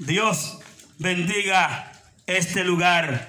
Dios 0.00 0.58
bendiga 0.98 1.92
este 2.26 2.64
lugar. 2.64 3.28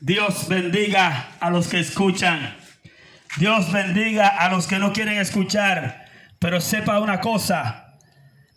Dios 0.00 0.48
bendiga 0.48 1.28
a 1.38 1.48
los 1.50 1.68
que 1.68 1.78
escuchan. 1.78 2.56
Dios 3.36 3.70
bendiga 3.70 4.26
a 4.26 4.48
los 4.48 4.66
que 4.66 4.80
no 4.80 4.92
quieren 4.92 5.16
escuchar. 5.16 6.06
Pero 6.40 6.60
sepa 6.60 6.98
una 6.98 7.20
cosa, 7.20 7.94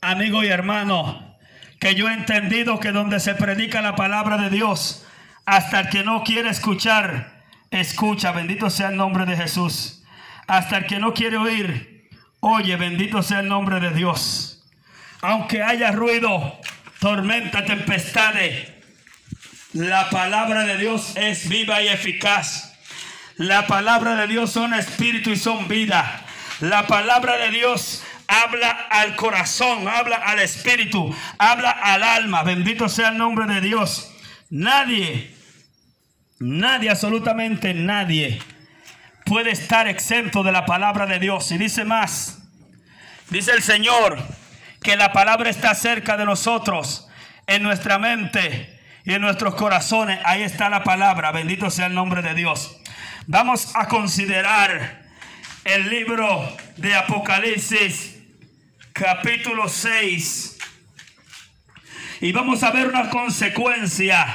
amigo 0.02 0.44
y 0.44 0.48
hermano, 0.48 1.38
que 1.80 1.94
yo 1.94 2.10
he 2.10 2.14
entendido 2.14 2.80
que 2.80 2.92
donde 2.92 3.20
se 3.20 3.36
predica 3.36 3.84
la 3.84 3.96
palabra 3.96 4.38
de 4.38 4.50
Dios, 4.50 5.06
hasta 5.46 5.82
el 5.82 5.90
que 5.90 6.04
no 6.04 6.24
quiere 6.24 6.50
escuchar, 6.50 7.44
escucha. 7.70 8.32
Bendito 8.32 8.72
sea 8.72 8.90
el 8.90 8.98
nombre 8.98 9.28
de 9.28 9.38
Jesús. 9.38 10.04
Hasta 10.48 10.78
el 10.78 10.88
que 10.88 10.98
no 10.98 11.14
quiere 11.14 11.38
oír, 11.38 12.10
oye, 12.40 12.76
bendito 12.76 13.22
sea 13.22 13.42
el 13.42 13.50
nombre 13.50 13.80
de 13.80 13.92
Dios. 13.92 14.66
Aunque 15.22 15.62
haya 15.62 15.92
ruido, 15.92 16.60
tormenta, 17.00 17.66
tempestades. 17.66 18.70
La 19.74 20.10
palabra 20.10 20.64
de 20.64 20.78
Dios 20.78 21.14
es 21.16 21.50
viva 21.50 21.82
y 21.82 21.88
eficaz. 21.88 22.74
La 23.36 23.68
palabra 23.68 24.16
de 24.16 24.28
Dios 24.28 24.52
son 24.52 24.74
espíritu 24.74 25.30
y 25.30 25.36
son 25.36 25.68
vida. 25.68 26.26
La 26.60 26.88
palabra 26.88 27.38
de 27.38 27.52
Dios 27.52 28.04
habla 28.28 28.72
al 28.90 29.16
corazón, 29.16 29.88
habla 29.88 30.16
al 30.16 30.40
espíritu, 30.40 31.16
habla 31.38 31.72
al 31.72 32.02
alma. 32.04 32.44
Bendito 32.44 32.90
sea 32.90 33.10
el 33.10 33.18
nombre 33.18 33.46
de 33.54 33.62
Dios. 33.62 34.12
Nadie, 34.50 35.36
nadie, 36.40 36.90
absolutamente 36.90 37.74
nadie 37.74 38.40
puede 39.28 39.52
estar 39.52 39.88
exento 39.88 40.42
de 40.42 40.52
la 40.52 40.66
palabra 40.66 41.06
de 41.06 41.20
Dios. 41.20 41.52
Y 41.52 41.58
dice 41.58 41.84
más, 41.84 42.40
dice 43.30 43.52
el 43.52 43.62
Señor, 43.62 44.18
que 44.82 44.96
la 44.96 45.12
palabra 45.12 45.50
está 45.50 45.74
cerca 45.76 46.18
de 46.18 46.26
nosotros, 46.26 47.08
en 47.48 47.64
nuestra 47.64 47.98
mente 47.98 48.80
y 49.06 49.14
en 49.14 49.22
nuestros 49.22 49.56
corazones. 49.56 50.20
Ahí 50.26 50.44
está 50.44 50.70
la 50.70 50.84
palabra. 50.84 51.32
Bendito 51.32 51.70
sea 51.70 51.88
el 51.88 51.94
nombre 51.94 52.22
de 52.22 52.34
Dios. 52.34 52.78
Vamos 53.26 53.76
a 53.76 53.88
considerar 53.88 55.04
el 55.64 55.90
libro 55.90 56.58
de 56.78 56.96
Apocalipsis, 56.96 58.18
capítulo 58.94 59.68
6. 59.68 60.58
Y 62.22 62.32
vamos 62.32 62.64
a 62.64 62.72
ver 62.72 62.88
una 62.88 63.10
consecuencia 63.10 64.26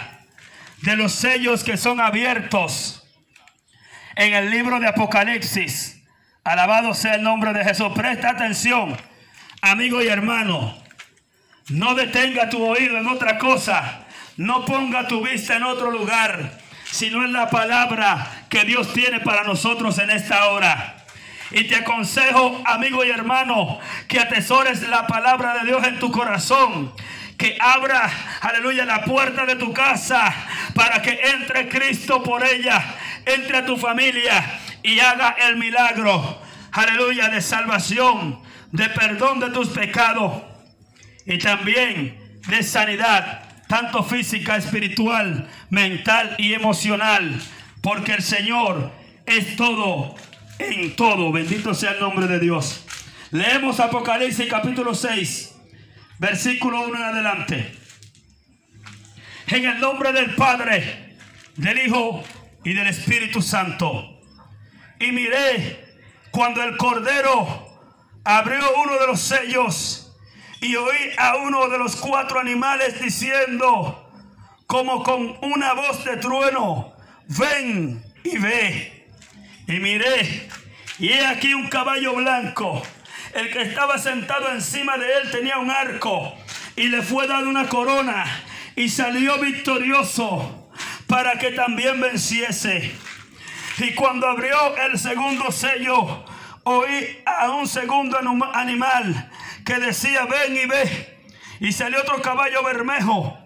de 0.83 0.97
los 0.97 1.13
sellos 1.13 1.65
que 1.65 1.77
son 1.77 2.01
abiertos 2.01 3.03
en 4.17 4.35
el 4.35 4.51
libro 4.51 4.81
de 4.81 4.89
Apocalipsis. 4.89 6.03
Alabado 6.45 6.95
sea 6.95 7.15
el 7.15 7.23
nombre 7.23 7.53
de 7.53 7.65
Jesús. 7.65 7.93
Presta 7.95 8.31
atención 8.31 8.97
amigo 9.63 10.03
y 10.03 10.09
hermano, 10.09 10.77
no 11.69 11.95
detenga 11.95 12.51
tu 12.51 12.63
oído 12.63 12.99
en 12.99 13.07
otra 13.07 13.39
cosa, 13.39 14.05
no 14.37 14.65
ponga 14.65 15.07
tu 15.07 15.25
vista 15.25 15.57
en 15.57 15.63
otro 15.63 15.91
lugar, 15.91 16.59
sino 16.91 17.25
en 17.25 17.33
la 17.33 17.49
palabra 17.49 18.47
que 18.51 18.65
Dios 18.65 18.93
tiene 18.93 19.21
para 19.21 19.45
nosotros 19.45 19.99
en 19.99 20.11
esta 20.11 20.47
hora. 20.49 20.97
Y 21.53 21.65
te 21.65 21.77
aconsejo, 21.77 22.61
amigo 22.65 23.05
y 23.05 23.11
hermano, 23.11 23.79
que 24.09 24.19
atesores 24.19 24.83
la 24.89 25.07
palabra 25.07 25.55
de 25.59 25.67
Dios 25.67 25.87
en 25.87 25.99
tu 25.99 26.11
corazón. 26.11 26.93
Que 27.39 27.57
abra, 27.61 28.11
aleluya, 28.41 28.85
la 28.85 29.05
puerta 29.05 29.47
de 29.47 29.57
tu 29.57 29.73
casa 29.73 30.33
para 30.75 31.03
que 31.03 31.21
entre 31.35 31.69
Cristo 31.69 32.23
por 32.23 32.45
ella, 32.45 32.83
entre 33.27 33.59
a 33.59 33.67
tu 33.67 33.77
familia 33.77 34.61
y 34.83 34.99
haga 35.01 35.37
el 35.47 35.57
milagro, 35.57 36.41
aleluya, 36.73 37.29
de 37.29 37.41
salvación 37.41 38.41
de 38.73 38.89
perdón 38.89 39.39
de 39.39 39.51
tus 39.51 39.69
pecados 39.69 40.43
y 41.27 41.39
también 41.39 42.41
de 42.49 42.63
sanidad, 42.63 43.45
tanto 43.69 44.03
física, 44.03 44.57
espiritual, 44.57 45.49
mental 45.71 46.35
y 46.39 46.55
emocional, 46.55 47.41
porque 47.81 48.15
el 48.15 48.23
Señor 48.23 48.91
es 49.27 49.57
todo 49.57 50.17
en 50.59 50.97
todo. 50.97 51.31
Bendito 51.31 51.75
sea 51.75 51.93
el 51.93 52.01
nombre 52.01 52.27
de 52.27 52.41
Dios. 52.41 52.85
Leemos 53.31 53.79
Apocalipsis 53.79 54.49
capítulo 54.49 54.95
6, 54.95 55.55
versículo 56.19 56.83
1 56.87 56.97
en 56.97 57.03
adelante. 57.03 57.79
En 59.49 59.65
el 59.67 59.81
nombre 59.81 60.13
del 60.13 60.35
Padre, 60.35 61.17
del 61.57 61.87
Hijo 61.87 62.25
y 62.65 62.73
del 62.73 62.87
Espíritu 62.87 63.43
Santo. 63.43 64.21
Y 64.99 65.13
miré 65.13 65.85
cuando 66.31 66.63
el 66.63 66.77
Cordero 66.77 67.72
abrió 68.25 68.63
uno 68.77 68.99
de 68.99 69.07
los 69.07 69.21
sellos 69.21 70.13
y 70.61 70.77
oí 70.77 71.11
a 71.19 71.37
uno 71.37 71.69
de 71.69 71.79
los 71.79 71.97
cuatro 71.97 72.39
animales 72.39 73.01
diciendo, 73.01 74.09
como 74.67 75.03
con 75.03 75.37
una 75.43 75.73
voz 75.73 76.05
de 76.05 76.17
trueno, 76.19 76.93
ven 77.27 78.03
y 78.25 78.39
ve. 78.39 79.09
Y 79.67 79.73
miré, 79.79 80.49
y 80.99 81.09
he 81.09 81.27
aquí 81.27 81.55
un 81.55 81.69
caballo 81.69 82.15
blanco. 82.15 82.83
El 83.35 83.51
que 83.51 83.63
estaba 83.63 83.99
sentado 83.99 84.51
encima 84.51 84.99
de 84.99 85.07
él 85.19 85.31
tenía 85.31 85.59
un 85.59 85.71
arco 85.71 86.35
y 86.77 86.89
le 86.89 87.03
fue 87.03 87.27
dado 87.27 87.49
una 87.49 87.69
corona 87.69 88.25
y 88.77 88.89
salió 88.89 89.39
victorioso 89.39 90.71
para 91.07 91.39
que 91.39 91.51
también 91.53 92.01
venciese. 92.01 92.95
Y 93.79 93.95
cuando 93.95 94.29
abrió 94.29 94.77
el 94.77 94.99
segundo 94.99 95.51
sello, 95.51 96.25
oí 96.65 97.23
a 97.27 97.51
un 97.51 97.67
segundo 97.67 98.19
animal 98.53 99.31
que 99.65 99.79
decía, 99.79 100.27
ven 100.27 100.57
y 100.57 100.67
ve. 100.67 101.19
Y 101.61 101.73
salió 101.73 102.01
otro 102.01 102.21
caballo 102.21 102.63
bermejo. 102.63 103.39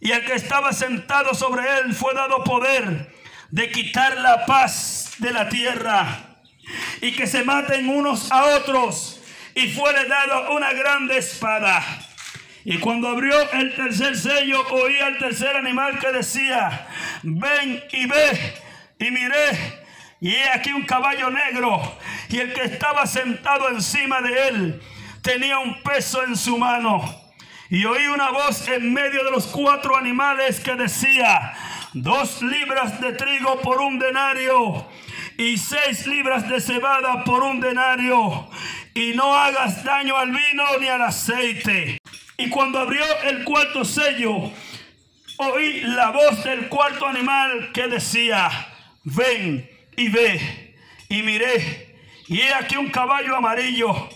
Y 0.00 0.12
el 0.12 0.24
que 0.24 0.34
estaba 0.34 0.72
sentado 0.72 1.34
sobre 1.34 1.62
él 1.78 1.94
fue 1.94 2.14
dado 2.14 2.44
poder 2.44 3.12
de 3.50 3.70
quitar 3.70 4.18
la 4.18 4.44
paz 4.46 5.12
de 5.18 5.30
la 5.30 5.48
tierra. 5.48 6.36
Y 7.00 7.12
que 7.12 7.26
se 7.26 7.44
maten 7.44 7.88
unos 7.88 8.30
a 8.30 8.56
otros. 8.56 9.20
Y 9.54 9.68
fue 9.68 9.92
dado 10.06 10.54
una 10.54 10.72
grande 10.72 11.18
espada. 11.18 11.82
Y 12.64 12.78
cuando 12.78 13.08
abrió 13.08 13.50
el 13.52 13.74
tercer 13.74 14.16
sello, 14.16 14.66
oí 14.70 14.98
al 14.98 15.18
tercer 15.18 15.56
animal 15.56 15.98
que 15.98 16.12
decía, 16.12 16.86
ven 17.22 17.82
y 17.92 18.06
ve. 18.06 18.54
Y 18.98 19.10
miré 19.10 19.81
y 20.22 20.36
he 20.36 20.48
aquí 20.50 20.72
un 20.72 20.84
caballo 20.84 21.30
negro, 21.30 21.82
y 22.28 22.38
el 22.38 22.54
que 22.54 22.62
estaba 22.62 23.08
sentado 23.08 23.68
encima 23.68 24.20
de 24.20 24.48
él 24.48 24.82
tenía 25.20 25.58
un 25.58 25.82
peso 25.82 26.22
en 26.22 26.36
su 26.36 26.56
mano. 26.56 27.02
Y 27.68 27.84
oí 27.86 28.06
una 28.06 28.30
voz 28.30 28.68
en 28.68 28.94
medio 28.94 29.24
de 29.24 29.32
los 29.32 29.48
cuatro 29.48 29.96
animales 29.96 30.60
que 30.60 30.76
decía, 30.76 31.54
dos 31.92 32.40
libras 32.40 33.00
de 33.00 33.14
trigo 33.14 33.60
por 33.62 33.80
un 33.80 33.98
denario 33.98 34.86
y 35.36 35.56
seis 35.58 36.06
libras 36.06 36.48
de 36.48 36.60
cebada 36.60 37.24
por 37.24 37.42
un 37.42 37.58
denario. 37.58 38.48
Y 38.94 39.14
no 39.14 39.34
hagas 39.34 39.82
daño 39.82 40.16
al 40.16 40.30
vino 40.30 40.64
ni 40.80 40.86
al 40.86 41.02
aceite. 41.02 42.00
Y 42.38 42.48
cuando 42.48 42.78
abrió 42.78 43.04
el 43.24 43.42
cuarto 43.42 43.84
sello, 43.84 44.52
oí 45.38 45.80
la 45.80 46.10
voz 46.10 46.44
del 46.44 46.68
cuarto 46.68 47.08
animal 47.08 47.72
que 47.72 47.88
decía, 47.88 48.50
ven 49.02 49.71
y 49.96 50.08
ve, 50.08 50.74
y 51.08 51.22
miré, 51.22 51.96
y 52.26 52.40
he 52.40 52.54
aquí 52.54 52.76
un 52.76 52.90
caballo 52.90 53.36
amarillo, 53.36 54.08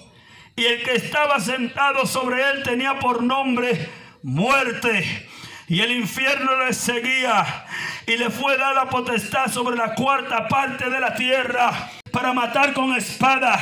y 0.54 0.64
el 0.64 0.82
que 0.82 0.94
estaba 0.94 1.38
sentado 1.40 2.06
sobre 2.06 2.42
él 2.50 2.62
tenía 2.62 2.98
por 2.98 3.22
nombre 3.22 3.88
muerte, 4.22 5.28
y 5.68 5.80
el 5.80 5.92
infierno 5.92 6.64
le 6.64 6.72
seguía, 6.72 7.66
y 8.06 8.16
le 8.16 8.30
fue 8.30 8.56
dada 8.56 8.88
potestad 8.88 9.50
sobre 9.50 9.76
la 9.76 9.94
cuarta 9.94 10.48
parte 10.48 10.88
de 10.88 11.00
la 11.00 11.14
tierra 11.14 11.90
para 12.10 12.32
matar 12.32 12.72
con 12.72 12.94
espada, 12.94 13.58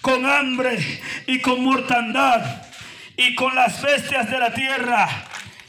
con 0.00 0.26
hambre 0.26 0.78
y 1.26 1.40
con 1.40 1.62
mortandad, 1.62 2.62
y 3.16 3.34
con 3.34 3.54
las 3.54 3.80
bestias 3.82 4.30
de 4.30 4.38
la 4.38 4.52
tierra. 4.52 5.08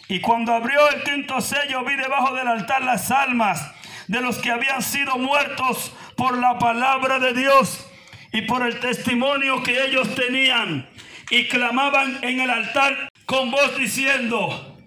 Y 0.07 0.21
cuando 0.21 0.53
abrió 0.53 0.89
el 0.89 1.03
quinto 1.03 1.39
sello, 1.41 1.83
vi 1.83 1.95
debajo 1.95 2.33
del 2.33 2.47
altar 2.47 2.81
las 2.81 3.11
almas 3.11 3.73
de 4.13 4.21
los 4.21 4.37
que 4.37 4.51
habían 4.51 4.83
sido 4.83 5.17
muertos 5.17 5.91
por 6.15 6.37
la 6.37 6.59
palabra 6.59 7.17
de 7.17 7.33
Dios 7.33 7.83
y 8.31 8.43
por 8.43 8.61
el 8.61 8.79
testimonio 8.79 9.63
que 9.63 9.85
ellos 9.85 10.13
tenían. 10.13 10.87
y 11.31 11.47
clamaban 11.47 12.19
en 12.21 12.41
el 12.41 12.49
altar 12.51 13.09
con 13.25 13.49
voz 13.49 13.75
diciendo, 13.75 14.77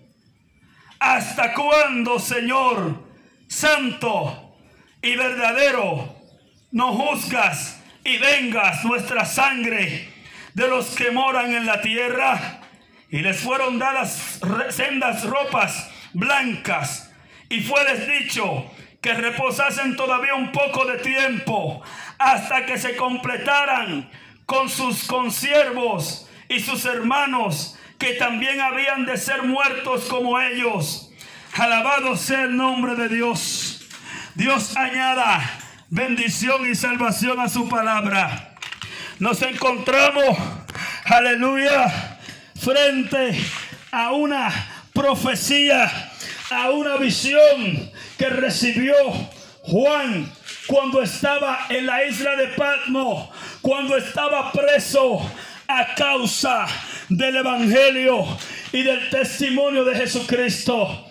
¿hasta 1.00 1.55
cuándo, 1.55 2.20
Señor, 2.20 3.02
santo 3.49 4.56
y 5.02 5.17
verdadero, 5.17 6.14
no 6.70 6.93
juzgas 6.93 7.82
y 8.05 8.19
vengas 8.19 8.84
nuestra 8.84 9.25
sangre 9.25 10.08
de 10.55 10.69
los 10.69 10.94
que 10.94 11.11
moran 11.11 11.52
en 11.52 11.67
la 11.67 11.81
tierra? 11.81 12.61
Y 13.11 13.19
les 13.19 13.40
fueron 13.40 13.81
dadas 13.81 14.38
sendas 14.70 15.25
ropas 15.25 15.90
blancas 16.12 17.11
y 17.49 17.61
fueles 17.61 18.06
dicho 18.06 18.70
que 19.00 19.14
reposasen 19.14 19.96
todavía 19.96 20.34
un 20.34 20.52
poco 20.52 20.84
de 20.84 20.98
tiempo 20.98 21.82
hasta 22.19 22.66
que 22.66 22.78
se 22.78 22.96
completaran 22.96 24.10
con 24.46 24.69
sus 24.69 25.04
consiervos 25.04 26.28
y 26.48 26.60
sus 26.60 26.84
hermanos 26.84 27.76
que 27.98 28.14
también 28.14 28.60
habían 28.60 29.06
de 29.06 29.16
ser 29.16 29.43
muertos 29.43 30.04
como 30.04 30.40
ellos. 30.40 31.10
Alabado 31.54 32.16
sea 32.16 32.43
el 32.43 32.56
nombre 32.56 32.94
de 32.94 33.08
Dios. 33.08 33.87
Dios 34.34 34.76
añada 34.76 35.40
bendición 35.88 36.70
y 36.70 36.75
salvación 36.75 37.40
a 37.40 37.48
su 37.48 37.69
palabra. 37.69 38.54
Nos 39.19 39.40
encontramos, 39.43 40.37
aleluya, 41.04 42.19
frente 42.60 43.38
a 43.90 44.12
una 44.12 44.52
profecía, 44.93 46.12
a 46.50 46.70
una 46.70 46.96
visión 46.96 47.90
que 48.18 48.28
recibió 48.28 48.94
Juan 49.62 50.30
cuando 50.66 51.02
estaba 51.02 51.66
en 51.68 51.86
la 51.86 52.04
isla 52.04 52.36
de 52.36 52.48
Patmo, 52.48 53.30
cuando 53.60 53.96
estaba 53.96 54.52
preso 54.52 55.20
a 55.68 55.94
causa 55.94 56.66
del 57.08 57.36
Evangelio 57.36 58.26
y 58.72 58.82
del 58.82 59.10
testimonio 59.10 59.84
de 59.84 59.96
Jesucristo. 59.96 61.04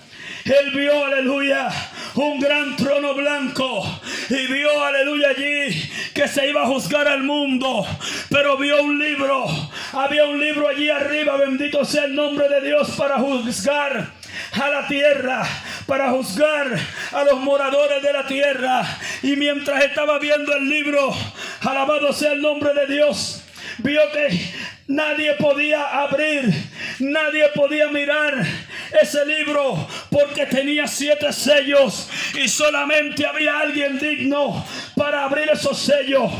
Él 0.46 0.72
vio, 0.76 1.06
aleluya, 1.06 1.70
un 2.16 2.40
gran 2.40 2.76
trono 2.76 3.16
blanco 3.16 3.84
y 4.30 4.48
vio, 4.48 4.84
aleluya, 4.84 5.30
allí 5.30 5.92
que 6.14 6.28
se 6.28 6.48
iba 6.48 6.64
a 6.64 6.68
juzgar 6.68 7.08
al 7.08 7.24
mundo. 7.24 7.86
Pero 8.30 8.56
vio 8.56 8.84
un 8.84 9.00
libro, 9.00 9.48
había 9.94 10.26
un 10.26 10.40
libro 10.40 10.68
allí 10.68 10.90
arriba, 10.90 11.36
bendito 11.38 11.84
sea 11.84 12.06
el 12.06 12.16
nombre 12.16 12.48
de 12.48 12.62
Dios 12.62 12.92
para 12.92 13.18
juzgar 13.18 14.12
a 14.52 14.70
la 14.70 14.88
tierra 14.88 15.44
para 15.86 16.10
juzgar 16.12 16.68
a 17.12 17.24
los 17.24 17.40
moradores 17.40 18.02
de 18.02 18.14
la 18.14 18.26
tierra. 18.26 18.84
Y 19.24 19.36
mientras 19.36 19.84
estaba 19.84 20.20
viendo 20.20 20.54
el 20.56 20.70
libro, 20.70 21.14
alabado 21.62 22.14
sea 22.14 22.34
el 22.34 22.42
nombre 22.42 22.74
de 22.74 22.94
Dios, 22.94 23.44
vio 23.80 24.02
que 24.12 24.54
nadie 24.88 25.34
podía 25.34 26.02
abrir, 26.04 26.52
nadie 27.00 27.50
podía 27.56 27.90
mirar 27.90 28.46
ese 29.02 29.26
libro 29.26 29.88
porque 30.10 30.46
tenía 30.46 30.88
siete 30.88 31.32
sellos 31.34 32.10
y 32.34 32.48
solamente 32.48 33.26
había 33.26 33.60
alguien 33.60 34.00
digno 34.00 34.66
para 34.96 35.26
abrir 35.26 35.50
esos 35.52 35.80
sellos. 35.80 36.32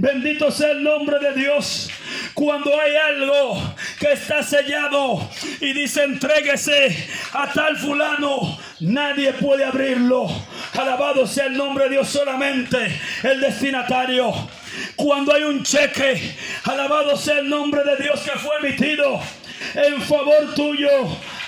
Bendito 0.00 0.50
sea 0.50 0.70
el 0.70 0.82
nombre 0.82 1.18
de 1.18 1.34
Dios. 1.34 1.90
Cuando 2.32 2.72
hay 2.80 2.96
algo 2.96 3.74
que 3.98 4.12
está 4.12 4.42
sellado 4.42 5.28
y 5.60 5.74
dice 5.74 6.04
entréguese 6.04 6.96
a 7.34 7.52
tal 7.52 7.76
fulano, 7.76 8.58
nadie 8.80 9.34
puede 9.34 9.62
abrirlo. 9.62 10.26
Alabado 10.72 11.26
sea 11.26 11.48
el 11.48 11.56
nombre 11.58 11.84
de 11.84 11.90
Dios 11.90 12.08
solamente 12.08 12.78
el 13.22 13.42
destinatario. 13.42 14.32
Cuando 14.96 15.34
hay 15.34 15.42
un 15.42 15.62
cheque, 15.64 16.34
alabado 16.64 17.14
sea 17.18 17.40
el 17.40 17.50
nombre 17.50 17.82
de 17.84 18.02
Dios 18.02 18.20
que 18.20 18.38
fue 18.38 18.56
emitido 18.56 19.20
en 19.74 20.00
favor 20.00 20.54
tuyo 20.54 20.88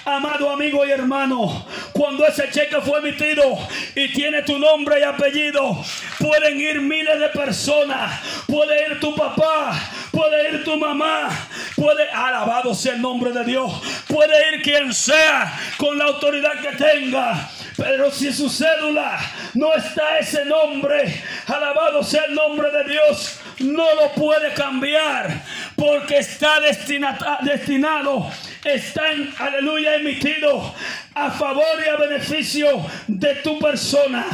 Amado 0.04 0.50
amigo 0.50 0.84
y 0.84 0.90
hermano, 0.90 1.64
cuando 1.92 2.26
ese 2.26 2.50
cheque 2.50 2.80
fue 2.80 2.98
emitido 2.98 3.56
y 3.94 4.12
tiene 4.12 4.42
tu 4.42 4.58
nombre 4.58 4.98
y 4.98 5.04
apellido, 5.04 5.80
pueden 6.22 6.60
ir 6.60 6.80
miles 6.80 7.18
de 7.18 7.28
personas. 7.28 8.20
Puede 8.46 8.86
ir 8.88 9.00
tu 9.00 9.14
papá, 9.14 9.78
puede 10.10 10.50
ir 10.50 10.64
tu 10.64 10.76
mamá, 10.76 11.28
puede, 11.74 12.08
alabado 12.10 12.74
sea 12.74 12.94
el 12.94 13.02
nombre 13.02 13.32
de 13.32 13.44
Dios, 13.44 13.72
puede 14.06 14.54
ir 14.54 14.62
quien 14.62 14.94
sea 14.94 15.52
con 15.76 15.98
la 15.98 16.04
autoridad 16.04 16.60
que 16.60 16.76
tenga. 16.76 17.50
Pero 17.76 18.10
si 18.10 18.32
su 18.32 18.48
cédula 18.48 19.18
no 19.54 19.74
está 19.74 20.18
ese 20.18 20.44
nombre, 20.44 21.22
alabado 21.46 22.02
sea 22.02 22.24
el 22.24 22.34
nombre 22.34 22.70
de 22.70 22.84
Dios, 22.84 23.40
no 23.60 23.94
lo 23.94 24.12
puede 24.12 24.52
cambiar 24.52 25.42
porque 25.74 26.18
está 26.18 26.60
destinado 26.60 28.30
están, 28.64 29.34
aleluya, 29.38 29.96
emitidos 29.96 30.72
a 31.14 31.30
favor 31.30 31.82
y 31.84 31.88
a 31.88 31.96
beneficio 31.96 32.84
de 33.06 33.34
tu 33.36 33.58
persona. 33.58 34.26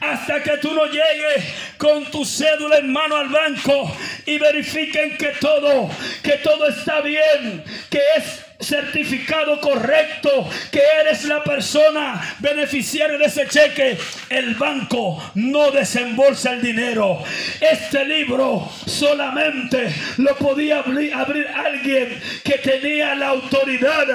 Hasta 0.00 0.42
que 0.42 0.58
tú 0.58 0.72
no 0.74 0.86
llegues 0.86 1.44
con 1.78 2.04
tu 2.10 2.24
cédula 2.24 2.78
en 2.78 2.92
mano 2.92 3.16
al 3.16 3.28
banco 3.28 3.96
y 4.26 4.38
verifiquen 4.38 5.16
que 5.16 5.28
todo, 5.40 5.90
que 6.22 6.38
todo 6.38 6.68
está 6.68 7.00
bien, 7.00 7.64
que 7.90 8.00
es 8.16 8.49
certificado 8.60 9.60
correcto 9.60 10.48
que 10.70 10.82
eres 11.00 11.24
la 11.24 11.42
persona 11.42 12.36
beneficiaria 12.40 13.18
de 13.18 13.24
ese 13.24 13.46
cheque, 13.48 13.98
el 14.28 14.54
banco 14.54 15.22
no 15.34 15.70
desembolsa 15.70 16.52
el 16.52 16.62
dinero. 16.62 17.22
Este 17.60 18.04
libro 18.04 18.70
solamente 18.86 19.94
lo 20.18 20.36
podía 20.36 20.80
abrir, 20.80 21.48
alguien 21.48 22.20
que 22.44 22.58
tenía 22.58 23.14
la 23.14 23.28
autoridad. 23.28 24.06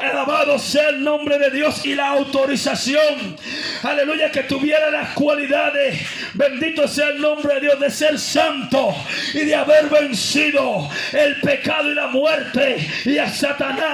Alabado 0.00 0.58
sea 0.58 0.90
el 0.90 1.02
nombre 1.02 1.38
de 1.38 1.50
Dios 1.50 1.84
y 1.84 1.94
la 1.94 2.08
autorización. 2.08 3.36
Aleluya, 3.82 4.30
que 4.30 4.42
tuviera 4.42 4.90
las 4.90 5.10
cualidades. 5.14 6.00
Bendito 6.34 6.86
sea 6.86 7.08
el 7.08 7.20
nombre 7.20 7.54
de 7.54 7.60
Dios 7.60 7.80
de 7.80 7.90
ser 7.90 8.18
santo 8.18 8.94
y 9.32 9.40
de 9.40 9.54
haber 9.54 9.88
vencido 9.88 10.88
el 11.12 11.40
pecado 11.40 11.90
y 11.90 11.94
la 11.94 12.08
muerte 12.08 12.86
y 13.04 13.18
a 13.18 13.28
Satanás 13.28 13.85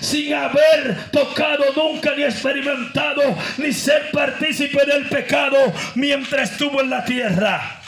sin 0.00 0.34
haber 0.34 1.10
tocado 1.10 1.64
nunca 1.74 2.14
ni 2.16 2.24
experimentado 2.24 3.36
ni 3.58 3.72
ser 3.72 4.10
partícipe 4.12 4.84
del 4.84 5.06
pecado 5.08 5.56
mientras 5.94 6.52
estuvo 6.52 6.80
en 6.80 6.90
la 6.90 7.04
tierra. 7.04 7.80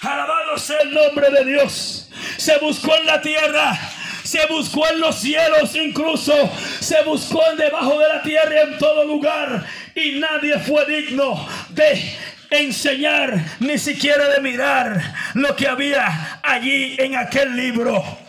Alabado 0.00 0.58
sea 0.58 0.80
el 0.80 0.92
nombre 0.92 1.30
de 1.30 1.44
Dios. 1.44 2.10
Se 2.36 2.58
buscó 2.58 2.94
en 2.96 3.06
la 3.06 3.20
tierra 3.20 3.78
se 4.24 4.46
buscó 4.46 4.88
en 4.88 5.00
los 5.00 5.20
cielos 5.20 5.76
incluso, 5.76 6.32
se 6.80 7.02
buscó 7.02 7.42
en 7.50 7.58
debajo 7.58 7.98
de 7.98 8.08
la 8.08 8.22
tierra 8.22 8.62
en 8.62 8.78
todo 8.78 9.04
lugar 9.04 9.66
y 9.94 10.18
nadie 10.18 10.58
fue 10.60 10.86
digno 10.86 11.46
de 11.68 12.16
enseñar 12.50 13.44
ni 13.60 13.78
siquiera 13.78 14.28
de 14.30 14.40
mirar 14.40 15.00
lo 15.34 15.54
que 15.54 15.68
había 15.68 16.40
allí 16.42 16.96
en 16.98 17.16
aquel 17.16 17.54
libro. 17.54 18.23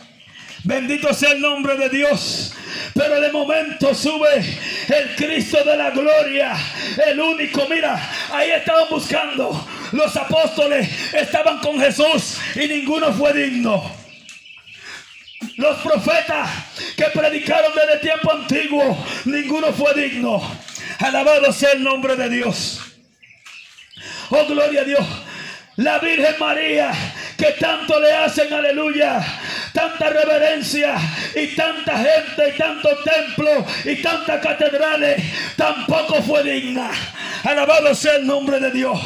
Bendito 0.66 1.14
sea 1.14 1.34
el 1.34 1.42
nombre 1.42 1.78
de 1.78 1.90
Dios. 1.90 2.52
Pero 2.96 3.22
de 3.22 3.32
momento 3.32 3.94
sube 3.94 4.40
el 4.88 5.16
Cristo 5.16 5.64
de 5.64 5.78
la 5.78 5.92
gloria. 5.92 6.58
El 7.06 7.20
único, 7.20 7.68
mira, 7.70 8.02
ahí 8.32 8.50
estaban 8.50 8.90
buscando. 8.90 9.68
Los 9.92 10.16
apóstoles 10.18 10.90
estaban 11.14 11.60
con 11.60 11.80
Jesús 11.80 12.40
y 12.56 12.68
ninguno 12.68 13.14
fue 13.14 13.32
digno. 13.34 13.92
Los 15.58 15.78
profetas 15.82 16.50
que 16.98 17.06
predicaron 17.14 17.72
desde 17.76 18.00
tiempo 18.00 18.34
antiguo, 18.34 19.06
ninguno 19.26 19.72
fue 19.72 19.94
digno. 19.94 20.42
Alabado 21.00 21.54
sea 21.54 21.74
el 21.74 21.84
nombre 21.84 22.16
de 22.16 22.28
Dios. 22.28 22.82
Oh, 24.32 24.46
gloria 24.48 24.82
a 24.82 24.86
Dios. 24.86 25.06
La 25.76 26.00
Virgen 26.00 26.36
María, 26.40 26.92
que 27.38 27.52
tanto 27.52 28.00
le 28.00 28.12
hacen, 28.12 28.52
aleluya 28.52 29.24
tanta 29.76 30.10
reverencia 30.10 30.96
y 31.36 31.48
tanta 31.48 31.98
gente 31.98 32.50
y 32.50 32.58
tantos 32.58 33.04
templos 33.04 33.66
y 33.84 34.02
tantas 34.02 34.42
catedrales, 34.42 35.22
tampoco 35.58 36.24
fue 36.24 36.42
digna. 36.44 36.90
Alabado 37.44 37.94
sea 37.94 38.16
el 38.16 38.26
nombre 38.26 38.60
de 38.60 38.72
Dios. 38.72 39.00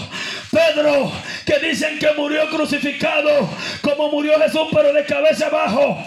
Pedro, 0.52 1.12
que 1.46 1.60
dicen 1.60 2.00
que 2.00 2.14
murió 2.14 2.50
crucificado 2.50 3.50
como 3.82 4.10
murió 4.10 4.40
Jesús, 4.40 4.68
pero 4.72 4.94
de 4.94 5.04
cabeza 5.06 5.48
abajo. 5.48 5.98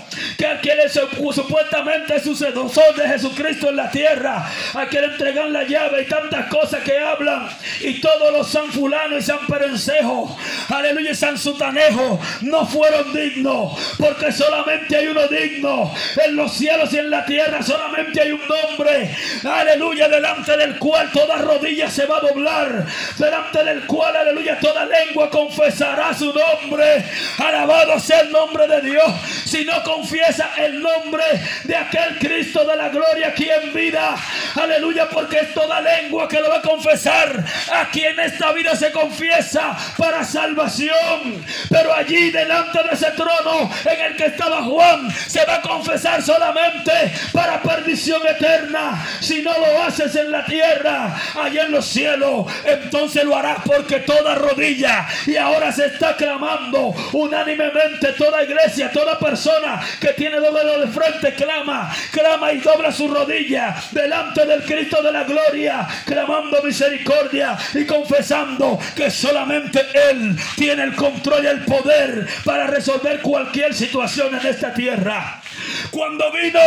Que 0.43 0.49
aquel 0.49 0.81
es 0.81 0.95
supuestamente 0.95 2.19
sucesor 2.19 2.97
de 2.97 3.07
Jesucristo 3.07 3.69
en 3.69 3.77
la 3.77 3.89
tierra, 3.89 4.45
a 4.75 4.87
quien 4.87 5.05
entregan 5.05 5.53
la 5.53 5.63
llave 5.63 6.03
y 6.03 6.09
tantas 6.09 6.47
cosas 6.47 6.83
que 6.83 6.99
hablan. 6.99 7.49
Y 7.81 8.01
todos 8.01 8.33
los 8.33 8.51
San 8.51 8.73
Fulano 8.73 9.17
y 9.17 9.23
San 9.23 9.47
Perencejo, 9.47 10.37
aleluya, 10.69 11.13
y 11.13 11.15
San 11.15 11.39
Sutanejo, 11.39 12.19
no 12.41 12.67
fueron 12.67 13.13
dignos, 13.13 13.79
porque 13.97 14.33
solamente 14.33 14.97
hay 14.97 15.07
uno 15.07 15.29
digno 15.29 15.95
en 16.27 16.35
los 16.35 16.53
cielos 16.55 16.93
y 16.93 16.99
en 16.99 17.11
la 17.11 17.25
tierra. 17.25 17.63
Solamente 17.63 18.23
hay 18.23 18.33
un 18.33 18.41
nombre, 18.41 19.15
aleluya, 19.45 20.09
delante 20.09 20.57
del 20.57 20.77
cual 20.81 21.09
toda 21.13 21.37
rodilla 21.37 21.89
se 21.89 22.05
va 22.07 22.17
a 22.17 22.21
doblar, 22.21 22.85
delante 23.17 23.63
del 23.63 23.87
cual, 23.87 24.17
aleluya, 24.17 24.59
toda 24.59 24.87
lengua 24.87 25.31
confesará 25.31 26.13
su 26.13 26.35
nombre. 26.35 27.05
Alabado 27.39 28.01
sea 28.01 28.23
el 28.23 28.33
nombre 28.33 28.67
de 28.67 28.81
Dios. 28.81 29.13
si 29.45 29.65
no 29.65 29.81
confiesa 29.85 30.32
el 30.59 30.81
nombre 30.81 31.25
de 31.65 31.77
aquel 31.77 32.19
Cristo 32.19 32.65
de 32.65 32.77
la 32.77 32.89
gloria 32.89 33.29
aquí 33.29 33.49
en 33.49 33.73
vida. 33.73 34.17
Aleluya, 34.55 35.09
porque 35.09 35.41
es 35.41 35.55
toda 35.55 35.81
lengua 35.81 36.29
que 36.29 36.41
lo 36.41 36.49
va 36.49 36.59
a 36.59 36.63
confesar. 36.63 37.45
Aquí 37.75 38.05
en 38.05 38.19
esta 38.21 38.53
vida 38.53 38.75
se 38.77 38.91
confiesa 38.93 39.77
para 39.97 40.25
salvación. 40.25 41.45
Pero 41.69 41.93
allí 41.95 42.31
delante 42.31 42.83
de 42.83 42.95
ese 42.95 43.11
trono 43.13 43.71
en 43.85 44.01
el 44.01 44.17
que 44.17 44.27
estaba 44.27 44.63
Juan, 44.63 45.11
se 45.11 45.45
va 45.45 45.57
a 45.57 45.63
confesar 45.63 46.23
solamente 46.23 46.93
para 47.33 47.61
perdición 47.63 48.23
eterna. 48.27 49.07
Si 49.21 49.43
no 49.43 49.53
lo 49.59 49.83
haces 49.83 50.15
en 50.17 50.31
la 50.31 50.45
tierra, 50.45 51.15
allá 51.43 51.65
en 51.65 51.73
los 51.73 51.87
cielos, 51.87 52.47
entonces 52.65 53.25
lo 53.25 53.37
harás 53.37 53.59
porque 53.65 54.01
toda 54.01 54.35
rodilla 54.35 55.07
y 55.27 55.37
ahora 55.37 55.73
se 55.73 55.87
está 55.87 56.17
clamando 56.17 56.95
unánimemente 57.13 58.13
toda 58.13 58.43
iglesia, 58.43 58.91
toda 58.91 59.19
persona 59.19 59.81
que 60.01 60.13
tiene 60.23 60.39
doble 60.39 60.87
de 60.87 60.87
frente 60.87 61.35
clama, 61.35 61.93
clama 62.13 62.53
y 62.53 62.59
dobla 62.59 62.93
su 62.93 63.09
rodilla 63.09 63.75
delante 63.91 64.47
del 64.47 64.63
Cristo 64.63 65.03
de 65.03 65.11
la 65.11 65.25
gloria, 65.25 65.85
clamando 66.07 66.63
misericordia 66.63 67.59
y 67.75 67.85
confesando 67.85 68.79
que 68.95 69.11
solamente 69.11 69.85
Él 70.11 70.39
tiene 70.55 70.85
el 70.85 70.95
control 70.95 71.43
y 71.43 71.49
el 71.49 71.65
poder 71.65 72.29
para 72.45 72.69
resolver 72.69 73.21
cualquier 73.21 73.75
situación 73.75 74.39
en 74.39 74.47
esta 74.47 74.73
tierra. 74.73 75.43
Cuando 75.91 76.31
vino 76.31 76.61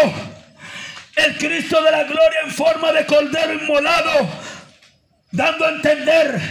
el 1.16 1.38
Cristo 1.38 1.82
de 1.82 1.92
la 1.92 2.04
gloria 2.04 2.40
en 2.44 2.52
forma 2.52 2.92
de 2.92 3.06
cordero 3.06 3.54
inmolado, 3.54 4.28
dando 5.32 5.66
a 5.66 5.70
entender 5.70 6.42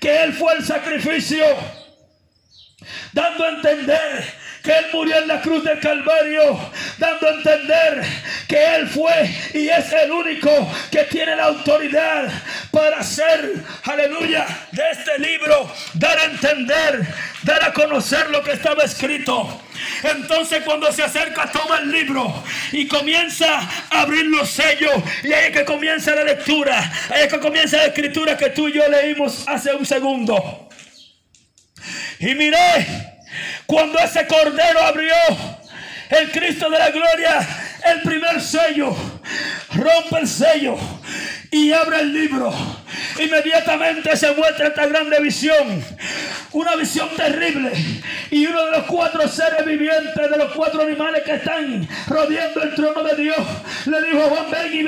que 0.00 0.24
Él 0.24 0.32
fue 0.32 0.54
el 0.54 0.66
sacrificio, 0.66 1.44
dando 3.12 3.44
a 3.44 3.48
entender 3.50 4.37
Él 4.72 4.86
murió 4.92 5.18
en 5.18 5.28
la 5.28 5.40
cruz 5.40 5.64
del 5.64 5.80
Calvario, 5.80 6.70
dando 6.98 7.28
a 7.28 7.30
entender 7.32 8.04
que 8.46 8.76
Él 8.76 8.88
fue 8.88 9.30
y 9.54 9.68
es 9.68 9.92
el 9.92 10.10
único 10.10 10.50
que 10.90 11.04
tiene 11.04 11.36
la 11.36 11.44
autoridad 11.44 12.28
para 12.70 12.98
hacer, 12.98 13.54
aleluya, 13.84 14.46
de 14.72 14.82
este 14.90 15.18
libro, 15.18 15.72
dar 15.94 16.18
a 16.18 16.24
entender, 16.24 17.06
dar 17.42 17.64
a 17.64 17.72
conocer 17.72 18.30
lo 18.30 18.42
que 18.42 18.52
estaba 18.52 18.84
escrito. 18.84 19.62
Entonces 20.02 20.62
cuando 20.64 20.92
se 20.92 21.02
acerca 21.02 21.50
toma 21.50 21.78
el 21.78 21.90
libro 21.90 22.42
y 22.72 22.86
comienza 22.88 23.58
a 23.90 24.00
abrir 24.00 24.26
los 24.26 24.50
sellos 24.50 24.94
y 25.22 25.32
ahí 25.32 25.46
es 25.46 25.52
que 25.52 25.64
comienza 25.64 26.14
la 26.14 26.24
lectura, 26.24 26.92
ahí 27.10 27.28
que 27.28 27.38
comienza 27.38 27.78
la 27.78 27.86
escritura 27.86 28.36
que 28.36 28.50
tú 28.50 28.68
y 28.68 28.72
yo 28.72 28.88
leímos 28.88 29.44
hace 29.46 29.72
un 29.72 29.86
segundo. 29.86 30.68
Y 32.20 32.34
miré 32.34 33.07
cuando 33.68 33.98
ese 33.98 34.26
cordero 34.26 34.80
abrió 34.82 35.14
el 36.08 36.32
Cristo 36.32 36.70
de 36.70 36.78
la 36.78 36.88
gloria, 36.88 37.46
el 37.84 38.00
primer 38.00 38.40
sello, 38.40 38.96
rompe 39.74 40.20
el 40.20 40.26
sello 40.26 40.74
y 41.50 41.70
abre 41.72 42.00
el 42.00 42.14
libro. 42.14 42.50
Inmediatamente 43.18 44.16
se 44.16 44.30
muestra 44.32 44.68
esta 44.68 44.86
grande 44.86 45.20
visión. 45.20 45.84
Una 46.52 46.76
visión 46.76 47.08
terrible. 47.16 47.72
Y 48.30 48.46
uno 48.46 48.64
de 48.66 48.70
los 48.72 48.84
cuatro 48.84 49.26
seres 49.26 49.64
vivientes, 49.66 50.30
de 50.30 50.36
los 50.36 50.52
cuatro 50.52 50.82
animales 50.82 51.22
que 51.24 51.34
están 51.34 51.88
rodeando 52.06 52.62
el 52.62 52.74
trono 52.74 53.02
de 53.02 53.16
Dios, 53.16 53.38
le 53.86 54.02
dijo 54.02 54.20
Juan, 54.28 54.50
ven 54.50 54.74
y, 54.74 54.82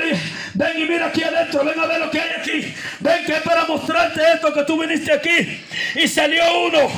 ven 0.53 0.79
y 0.79 0.85
mira 0.85 1.07
aquí 1.07 1.23
adentro, 1.23 1.65
ven 1.65 1.79
a 1.79 1.85
ver 1.85 1.99
lo 1.99 2.09
que 2.09 2.21
hay 2.21 2.29
aquí. 2.39 2.73
Ven 2.99 3.25
que 3.25 3.33
es 3.33 3.41
para 3.41 3.65
mostrarte 3.65 4.21
esto 4.33 4.53
que 4.53 4.63
tú 4.63 4.79
viniste 4.79 5.11
aquí. 5.11 5.61
Y 5.95 6.07
salió 6.07 6.43
uno 6.67 6.89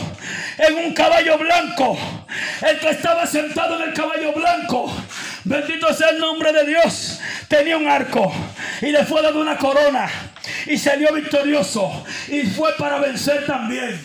en 0.57 0.75
un 0.75 0.93
caballo 0.93 1.37
blanco. 1.39 1.97
El 2.61 2.79
que 2.79 2.89
estaba 2.89 3.25
sentado 3.25 3.81
en 3.81 3.89
el 3.89 3.93
caballo 3.95 4.33
blanco. 4.33 4.95
Bendito 5.45 5.91
sea 5.93 6.09
el 6.09 6.19
nombre 6.19 6.53
de 6.53 6.65
Dios. 6.65 7.19
Tenía 7.47 7.77
un 7.77 7.87
arco 7.87 8.31
y 8.81 8.87
le 8.87 9.03
fue 9.03 9.21
dado 9.21 9.41
una 9.41 9.57
corona 9.57 10.09
y 10.67 10.77
salió 10.77 11.13
victorioso 11.13 12.05
y 12.27 12.43
fue 12.43 12.73
para 12.77 12.99
vencer 12.99 13.45
también. 13.45 13.99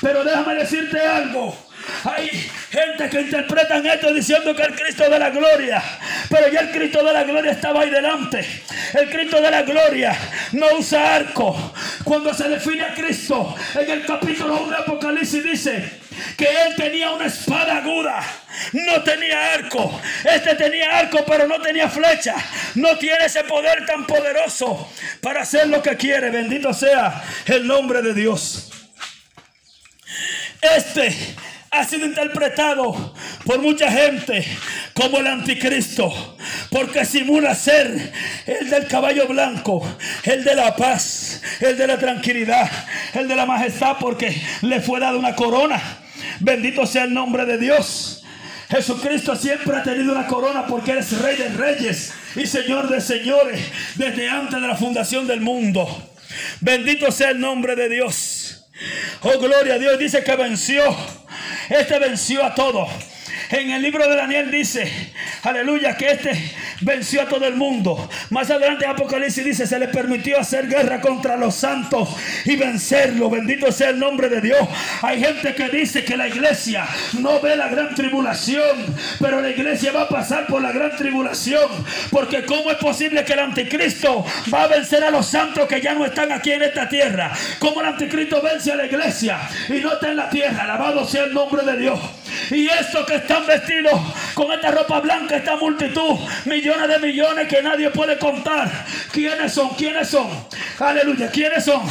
Pero 0.00 0.24
déjame 0.24 0.54
decirte 0.54 1.00
algo. 1.00 1.56
Hay 2.04 2.50
gente 2.72 3.10
que 3.10 3.20
interpretan 3.20 3.84
esto 3.84 4.14
diciendo 4.14 4.56
que 4.56 4.62
el 4.62 4.74
Cristo 4.74 5.08
de 5.10 5.18
la 5.18 5.28
gloria, 5.28 5.82
pero 6.30 6.48
ya 6.48 6.60
el 6.60 6.70
Cristo 6.70 7.04
de 7.04 7.12
la 7.12 7.22
gloria 7.22 7.52
estaba 7.52 7.82
ahí 7.82 7.90
delante. 7.90 8.46
El 8.94 9.10
Cristo 9.10 9.42
de 9.42 9.50
la 9.50 9.62
gloria 9.62 10.16
no 10.52 10.66
usa 10.78 11.16
arco. 11.16 11.74
Cuando 12.02 12.32
se 12.32 12.48
define 12.48 12.84
a 12.84 12.94
Cristo 12.94 13.54
en 13.78 13.90
el 13.90 14.06
capítulo 14.06 14.62
1 14.62 14.70
de 14.70 14.76
Apocalipsis 14.76 15.44
dice 15.44 16.00
que 16.36 16.44
él 16.44 16.74
tenía 16.74 17.10
una 17.10 17.26
espada 17.26 17.76
aguda. 17.76 18.22
No 18.72 19.02
tenía 19.02 19.52
arco. 19.52 20.00
Este 20.24 20.54
tenía 20.54 20.98
arco, 20.98 21.24
pero 21.26 21.46
no 21.46 21.60
tenía 21.60 21.90
flecha. 21.90 22.34
No 22.76 22.96
tiene 22.96 23.26
ese 23.26 23.44
poder 23.44 23.84
tan 23.84 24.06
poderoso 24.06 24.90
para 25.20 25.42
hacer 25.42 25.68
lo 25.68 25.82
que 25.82 25.94
quiere. 25.96 26.30
Bendito 26.30 26.72
sea 26.72 27.22
el 27.46 27.66
nombre 27.66 28.00
de 28.00 28.14
Dios. 28.14 28.70
Este 30.62 31.14
ha 31.72 31.84
sido 31.84 32.04
interpretado 32.04 33.14
por 33.46 33.58
mucha 33.60 33.90
gente 33.90 34.46
como 34.92 35.18
el 35.18 35.26
anticristo, 35.26 36.36
porque 36.70 37.06
simula 37.06 37.54
ser 37.54 38.12
el 38.46 38.68
del 38.68 38.86
caballo 38.86 39.26
blanco, 39.26 39.82
el 40.22 40.44
de 40.44 40.54
la 40.54 40.76
paz, 40.76 41.40
el 41.60 41.78
de 41.78 41.86
la 41.86 41.98
tranquilidad, 41.98 42.70
el 43.14 43.26
de 43.26 43.34
la 43.34 43.46
majestad, 43.46 43.96
porque 43.98 44.38
le 44.60 44.82
fue 44.82 45.00
dada 45.00 45.16
una 45.16 45.34
corona. 45.34 45.80
Bendito 46.40 46.84
sea 46.86 47.04
el 47.04 47.14
nombre 47.14 47.46
de 47.46 47.56
Dios. 47.56 48.22
Jesucristo 48.68 49.34
siempre 49.34 49.74
ha 49.74 49.82
tenido 49.82 50.12
una 50.12 50.26
corona 50.26 50.66
porque 50.66 50.92
eres 50.92 51.18
rey 51.20 51.36
de 51.36 51.48
reyes 51.50 52.12
y 52.36 52.46
señor 52.46 52.88
de 52.88 53.00
señores 53.00 53.60
desde 53.96 54.28
antes 54.28 54.60
de 54.60 54.68
la 54.68 54.76
fundación 54.76 55.26
del 55.26 55.40
mundo. 55.40 56.10
Bendito 56.60 57.10
sea 57.10 57.30
el 57.30 57.40
nombre 57.40 57.76
de 57.76 57.88
Dios. 57.88 58.66
Oh, 59.22 59.38
gloria 59.38 59.74
a 59.74 59.78
Dios. 59.78 59.98
Dice 59.98 60.22
que 60.22 60.36
venció 60.36 60.96
este 61.68 61.98
venció 61.98 62.44
a 62.44 62.54
todos. 62.54 62.88
En 63.52 63.68
el 63.68 63.82
libro 63.82 64.08
de 64.08 64.16
Daniel 64.16 64.50
dice, 64.50 64.90
aleluya, 65.42 65.94
que 65.94 66.12
este 66.12 66.32
venció 66.80 67.20
a 67.20 67.26
todo 67.26 67.46
el 67.46 67.54
mundo. 67.54 68.08
Más 68.30 68.50
adelante 68.50 68.86
Apocalipsis 68.86 69.44
dice, 69.44 69.66
se 69.66 69.78
le 69.78 69.88
permitió 69.88 70.40
hacer 70.40 70.68
guerra 70.68 71.02
contra 71.02 71.36
los 71.36 71.54
santos 71.54 72.08
y 72.46 72.56
vencerlo. 72.56 73.28
Bendito 73.28 73.70
sea 73.70 73.90
el 73.90 73.98
nombre 73.98 74.30
de 74.30 74.40
Dios. 74.40 74.66
Hay 75.02 75.22
gente 75.22 75.54
que 75.54 75.68
dice 75.68 76.02
que 76.02 76.16
la 76.16 76.28
iglesia 76.28 76.86
no 77.20 77.42
ve 77.42 77.54
la 77.54 77.68
gran 77.68 77.94
tribulación, 77.94 78.86
pero 79.20 79.42
la 79.42 79.50
iglesia 79.50 79.92
va 79.92 80.04
a 80.04 80.08
pasar 80.08 80.46
por 80.46 80.62
la 80.62 80.72
gran 80.72 80.96
tribulación. 80.96 81.68
Porque 82.10 82.46
¿cómo 82.46 82.70
es 82.70 82.78
posible 82.78 83.22
que 83.22 83.34
el 83.34 83.40
anticristo 83.40 84.24
va 84.52 84.62
a 84.62 84.68
vencer 84.68 85.04
a 85.04 85.10
los 85.10 85.26
santos 85.26 85.68
que 85.68 85.82
ya 85.82 85.92
no 85.92 86.06
están 86.06 86.32
aquí 86.32 86.52
en 86.52 86.62
esta 86.62 86.88
tierra? 86.88 87.30
¿Cómo 87.58 87.82
el 87.82 87.88
anticristo 87.88 88.40
vence 88.40 88.72
a 88.72 88.76
la 88.76 88.86
iglesia 88.86 89.38
y 89.68 89.74
no 89.74 89.92
está 89.92 90.08
en 90.08 90.16
la 90.16 90.30
tierra? 90.30 90.62
Alabado 90.62 91.06
sea 91.06 91.24
el 91.24 91.34
nombre 91.34 91.62
de 91.66 91.76
Dios. 91.76 92.00
Y 92.52 92.68
estos 92.68 93.06
que 93.06 93.14
están 93.14 93.46
vestidos 93.46 93.98
con 94.34 94.52
esta 94.52 94.70
ropa 94.70 95.00
blanca, 95.00 95.36
esta 95.36 95.56
multitud, 95.56 96.18
millones 96.44 96.88
de 96.88 96.98
millones 96.98 97.48
que 97.48 97.62
nadie 97.62 97.88
puede 97.90 98.18
contar. 98.18 98.70
¿Quiénes 99.10 99.54
son? 99.54 99.70
¿Quiénes 99.70 100.08
son? 100.08 100.28
Aleluya. 100.78 101.30
¿Quiénes 101.30 101.64
son? 101.64 101.82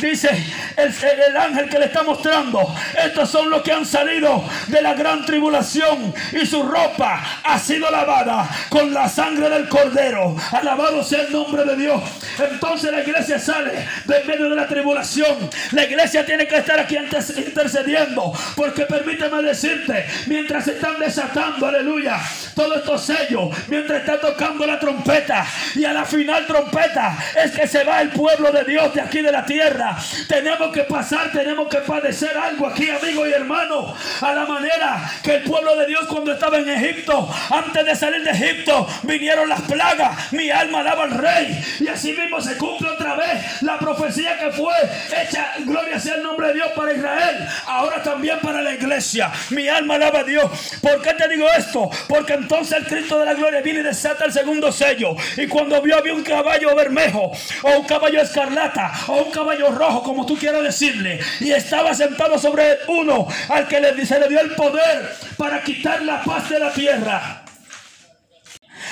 Dice 0.00 0.30
el, 0.76 0.94
el 1.28 1.36
ángel 1.36 1.68
que 1.68 1.78
le 1.78 1.86
está 1.86 2.02
mostrando. 2.02 2.74
Estos 3.04 3.30
son 3.30 3.50
los 3.50 3.62
que 3.62 3.72
han 3.72 3.86
salido 3.86 4.44
de 4.68 4.82
la 4.82 4.94
gran 4.94 5.24
tribulación 5.24 6.14
y 6.32 6.46
su 6.46 6.62
ropa 6.62 7.22
ha 7.44 7.58
sido 7.58 7.90
lavada 7.90 8.48
con 8.68 8.92
la 8.92 9.08
sangre 9.08 9.48
del 9.48 9.68
cordero. 9.68 10.36
Alabado 10.52 11.02
sea 11.04 11.22
el 11.22 11.32
nombre 11.32 11.64
de 11.64 11.76
Dios. 11.76 12.02
Entonces 12.38 12.90
la 12.90 13.02
iglesia 13.02 13.38
sale 13.38 13.86
de 14.04 14.24
medio 14.24 14.48
de 14.48 14.56
la 14.56 14.66
tribulación. 14.66 15.50
La 15.72 15.84
iglesia 15.84 16.24
tiene 16.24 16.46
que 16.46 16.56
estar 16.56 16.78
aquí 16.78 16.96
intercediendo. 16.96 18.32
Porque 18.56 18.86
permíteme 18.86 19.42
decirte, 19.42 20.06
mientras 20.26 20.66
están 20.68 20.98
desatando, 20.98 21.66
aleluya, 21.66 22.18
todos 22.54 22.78
estos 22.78 23.04
sellos, 23.04 23.48
mientras 23.68 24.00
está 24.00 24.20
tocando 24.20 24.66
la 24.66 24.78
trompeta 24.78 25.46
y 25.74 25.84
a 25.84 25.92
la 25.92 26.04
final 26.04 26.46
trompeta 26.46 27.16
es 27.42 27.52
que 27.52 27.66
se 27.66 27.84
va 27.84 28.00
el 28.00 28.10
pueblo 28.10 28.50
de 28.52 28.64
Dios 28.64 28.94
de 28.94 29.00
aquí 29.00 29.22
de 29.22 29.32
la 29.32 29.44
tierra. 29.44 29.96
Tenemos 30.28 30.72
que 30.72 30.82
pasar, 30.82 31.30
tenemos 31.32 31.68
que 31.68 31.78
padecer 31.78 32.36
algo 32.36 32.66
aquí, 32.66 32.88
amigo 32.90 33.26
y 33.26 33.32
hermano, 33.32 33.94
a 34.20 34.32
la 34.32 34.46
manera 34.46 35.10
que 35.22 35.36
el 35.36 35.42
pueblo 35.42 35.76
de 35.76 35.86
Dios 35.86 36.06
cuando 36.08 36.32
estaba 36.32 36.58
en 36.58 36.68
Egipto, 36.68 37.28
antes 37.50 37.84
de 37.84 37.96
salir 37.96 38.22
de 38.22 38.30
Egipto, 38.30 38.86
vinieron 39.02 39.48
las 39.48 39.62
plagas, 39.62 40.32
mi 40.32 40.50
alma 40.50 40.82
daba 40.82 41.04
al 41.04 41.12
rey 41.12 41.62
y 41.80 41.88
así 41.88 42.12
mismo 42.12 42.40
se 42.40 42.56
cumple 42.56 42.90
otra 42.90 43.14
vez 43.14 43.62
la 43.62 43.78
profecía 43.78 44.38
que 44.38 44.50
fue 44.50 44.74
hecha, 45.20 45.54
gloria 45.60 45.98
sea 45.98 46.16
el 46.16 46.22
nombre 46.22 46.48
de 46.48 46.54
Dios 46.54 46.68
para 46.74 46.92
Israel, 46.92 47.48
ahora 47.66 48.02
también 48.02 48.38
para 48.40 48.62
la 48.62 48.72
iglesia. 48.72 49.30
Mi 49.50 49.68
alma 49.68 49.94
alaba 49.94 50.20
a 50.20 50.24
Dios. 50.24 50.78
¿Por 50.80 51.00
qué 51.02 51.14
te 51.14 51.28
digo 51.28 51.46
esto? 51.56 51.90
Porque 52.08 52.41
entonces 52.42 52.78
el 52.78 52.86
Cristo 52.86 53.18
de 53.18 53.26
la 53.26 53.34
gloria 53.34 53.60
viene 53.60 53.80
y 53.80 53.82
desata 53.84 54.24
el 54.24 54.32
segundo 54.32 54.70
sello. 54.72 55.14
Y 55.36 55.46
cuando 55.46 55.80
vio, 55.80 55.96
había 55.96 56.14
un 56.14 56.22
caballo 56.22 56.74
bermejo, 56.74 57.32
o 57.62 57.70
un 57.78 57.86
caballo 57.86 58.20
escarlata, 58.20 58.92
o 59.08 59.22
un 59.22 59.30
caballo 59.30 59.70
rojo, 59.70 60.02
como 60.02 60.26
tú 60.26 60.36
quieras 60.36 60.62
decirle. 60.62 61.20
Y 61.40 61.52
estaba 61.52 61.94
sentado 61.94 62.38
sobre 62.38 62.78
uno 62.88 63.26
al 63.48 63.66
que 63.68 64.06
se 64.06 64.18
le 64.18 64.28
dio 64.28 64.40
el 64.40 64.54
poder 64.54 65.16
para 65.36 65.62
quitar 65.62 66.02
la 66.02 66.22
paz 66.22 66.48
de 66.48 66.58
la 66.58 66.72
tierra. 66.72 67.44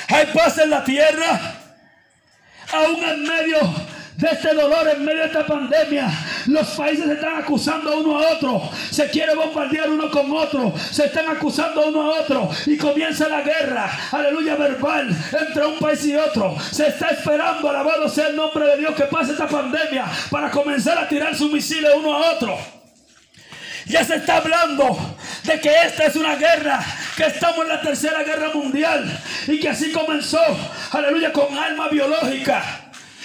Hay 0.09 0.27
paz 0.27 0.59
en 0.59 0.71
la 0.71 0.85
tierra, 0.85 1.55
aún 2.73 3.03
en 3.03 3.23
medio 3.23 3.59
de 4.21 4.29
este 4.31 4.55
dolor, 4.55 4.87
en 4.89 5.05
medio 5.05 5.21
de 5.21 5.27
esta 5.27 5.47
pandemia. 5.47 6.11
Los 6.47 6.69
países 6.71 7.07
se 7.07 7.15
están 7.15 7.37
acusando 7.37 7.99
uno 7.99 8.19
a 8.19 8.33
otro. 8.33 8.71
Se 8.91 9.09
quiere 9.09 9.35
bombardear 9.35 9.89
uno 9.91 10.11
con 10.11 10.31
otro. 10.33 10.75
Se 10.91 11.07
están 11.07 11.29
acusando 11.29 11.87
uno 11.87 12.03
a 12.03 12.21
otro. 12.21 12.51
Y 12.67 12.77
comienza 12.77 13.29
la 13.29 13.41
guerra. 13.41 13.91
Aleluya 14.13 14.57
verbal. 14.57 15.09
Entre 15.39 15.67
un 15.67 15.79
país 15.79 16.05
y 16.05 16.17
otro. 16.17 16.55
Se 16.71 16.89
está 16.89 17.09
esperando, 17.09 17.69
alabado 17.69 18.09
sea 18.09 18.29
el 18.29 18.37
nombre 18.37 18.67
de 18.67 18.77
Dios, 18.79 18.95
que 18.95 19.05
pase 19.05 19.33
esta 19.33 19.49
pandemia 19.49 20.05
para 20.31 20.51
comenzar 20.51 20.99
a 20.99 21.09
tirar 21.09 21.35
sus 21.35 21.51
misiles 21.51 21.91
uno 21.97 22.15
a 22.15 22.33
otro. 22.33 22.59
Ya 23.87 24.05
se 24.05 24.17
está 24.17 24.37
hablando 24.37 25.17
de 25.45 25.61
que 25.61 25.73
esta 25.85 26.05
es 26.05 26.15
una 26.15 26.37
guerra, 26.37 26.85
que 27.17 27.25
estamos 27.25 27.61
en 27.61 27.69
la 27.69 27.81
tercera 27.81 28.23
guerra 28.23 28.51
mundial 28.55 29.05
y 29.49 29.59
que 29.59 29.69
así 29.69 29.91
comenzó, 29.91 30.41
aleluya, 30.93 31.33
con 31.33 31.57
alma 31.57 31.89
biológica. 31.89 32.80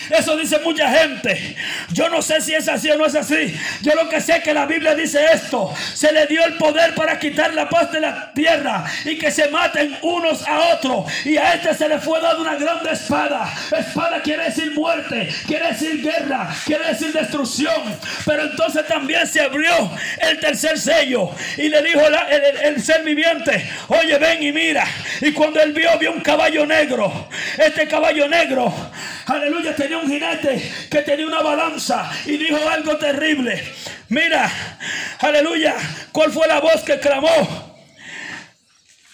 Eso 0.10 0.38
dice 0.38 0.60
mucha 0.60 0.90
gente. 0.90 1.56
Yo 1.92 2.10
no 2.10 2.22
sé 2.22 2.42
si 2.42 2.54
es 2.54 2.68
así 2.68 2.90
o 2.92 2.98
no 2.98 3.06
es 3.06 3.16
así. 3.16 3.58
Yo 3.82 3.96
lo 3.96 4.10
que 4.10 4.22
sé 4.22 4.38
es 4.38 4.44
que 4.44 4.54
la 4.54 4.66
Biblia 4.66 4.96
dice 4.96 5.26
esto. 5.34 5.74
Se 5.94 6.12
le 6.12 6.28
dio 6.28 6.44
el 6.46 6.56
poder 6.58 6.94
para 6.96 7.18
quitar 7.20 7.54
la 7.54 7.70
paz 7.70 7.92
de 7.92 8.02
la 8.02 8.32
tierra 8.34 8.86
y 9.06 9.18
que 9.18 9.32
se 9.32 9.50
maten 9.50 9.98
unos 10.02 10.48
a 10.48 10.76
otros. 10.76 11.06
Y 11.26 11.38
a 11.38 11.54
este 11.54 11.74
se 11.74 11.88
le 11.88 12.00
fue 12.00 12.22
dada 12.22 12.40
una 12.40 12.56
grande 12.56 12.92
espada. 12.92 13.52
Espada 13.78 14.22
quiere 14.22 14.46
decir 14.46 14.74
muerte, 14.74 15.30
quiere 15.48 15.70
decir 15.70 16.02
guerra, 16.02 16.54
quiere 16.66 16.88
decir 16.88 17.12
destrucción. 17.12 17.98
Pero 18.26 18.44
entonces 18.44 18.86
también 18.88 19.26
se 19.28 19.42
abrió 19.42 19.92
el 20.20 20.40
tercer 20.40 20.80
sello 20.80 21.32
y 21.58 21.70
le 21.70 21.82
dijo 21.82 22.02
el, 22.06 22.76
el 22.76 22.84
ser 22.84 23.04
viviente, 23.04 23.70
oye 23.88 24.18
ven 24.18 24.44
y 24.44 24.52
mira. 24.52 24.86
Y 25.22 25.32
cuando 25.32 25.62
él 25.62 25.74
vio, 25.74 25.98
vio 25.98 26.12
un 26.12 26.22
caballo 26.22 26.66
negro. 26.66 27.28
Este 27.58 27.88
caballo 27.88 28.28
negro, 28.28 28.74
aleluya, 29.26 29.76
tenía 29.76 29.98
un 29.98 30.10
jinete 30.10 30.72
que 30.90 31.02
tenía 31.02 31.28
una 31.28 31.42
balanza 31.42 32.10
y 32.26 32.38
dijo 32.38 32.58
algo 32.70 32.98
terrible. 32.98 33.64
Mira, 34.10 34.52
aleluya, 35.20 35.76
¿cuál 36.12 36.32
fue 36.32 36.48
la 36.48 36.60
voz 36.60 36.82
que 36.84 37.00
clamó? 37.00 37.76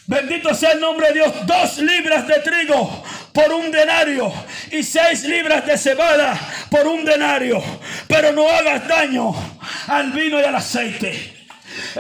Bendito 0.08 0.54
sea 0.54 0.74
el 0.74 0.82
nombre 0.82 1.08
de 1.08 1.14
Dios. 1.14 1.34
Dos 1.46 1.78
libras 1.78 2.28
de 2.28 2.36
trigo 2.40 3.04
por 3.32 3.54
un 3.54 3.72
denario 3.72 4.34
y 4.70 4.84
seis 4.84 5.24
libras 5.24 5.66
de 5.66 5.78
cebada 5.78 6.38
por 6.70 6.86
un 6.86 7.06
denario. 7.06 7.64
Pero 8.08 8.34
no 8.34 8.50
hagas 8.50 8.88
daño 8.88 9.34
al 9.88 10.12
vino 10.12 10.40
y 10.40 10.44
al 10.44 10.56
aceite. 10.56 11.42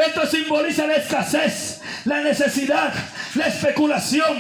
Esto 0.06 0.28
simboliza 0.28 0.86
la 0.86 0.96
escasez, 0.96 1.80
la 2.04 2.20
necesidad, 2.20 2.94
la 3.36 3.48
especulación, 3.48 4.38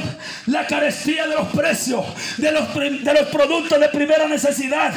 la 0.51 0.67
carestía 0.67 1.27
de 1.27 1.36
los 1.36 1.48
precios, 1.48 2.05
de 2.38 2.51
los, 2.51 2.74
de 2.75 3.13
los 3.13 3.27
productos 3.29 3.79
de 3.79 3.88
primera 3.88 4.27
necesidad. 4.27 4.93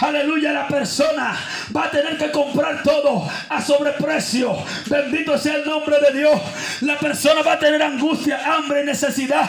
Aleluya, 0.00 0.52
la 0.52 0.66
persona 0.66 1.36
va 1.76 1.84
a 1.84 1.90
tener 1.90 2.16
que 2.16 2.30
comprar 2.30 2.82
todo 2.82 3.30
a 3.50 3.62
sobreprecio. 3.62 4.56
Bendito 4.86 5.36
sea 5.36 5.56
el 5.56 5.66
nombre 5.66 5.96
de 6.00 6.18
Dios. 6.18 6.40
La 6.80 6.98
persona 6.98 7.42
va 7.42 7.52
a 7.52 7.58
tener 7.58 7.82
angustia, 7.82 8.54
hambre 8.54 8.82
y 8.82 8.86
necesidad. 8.86 9.48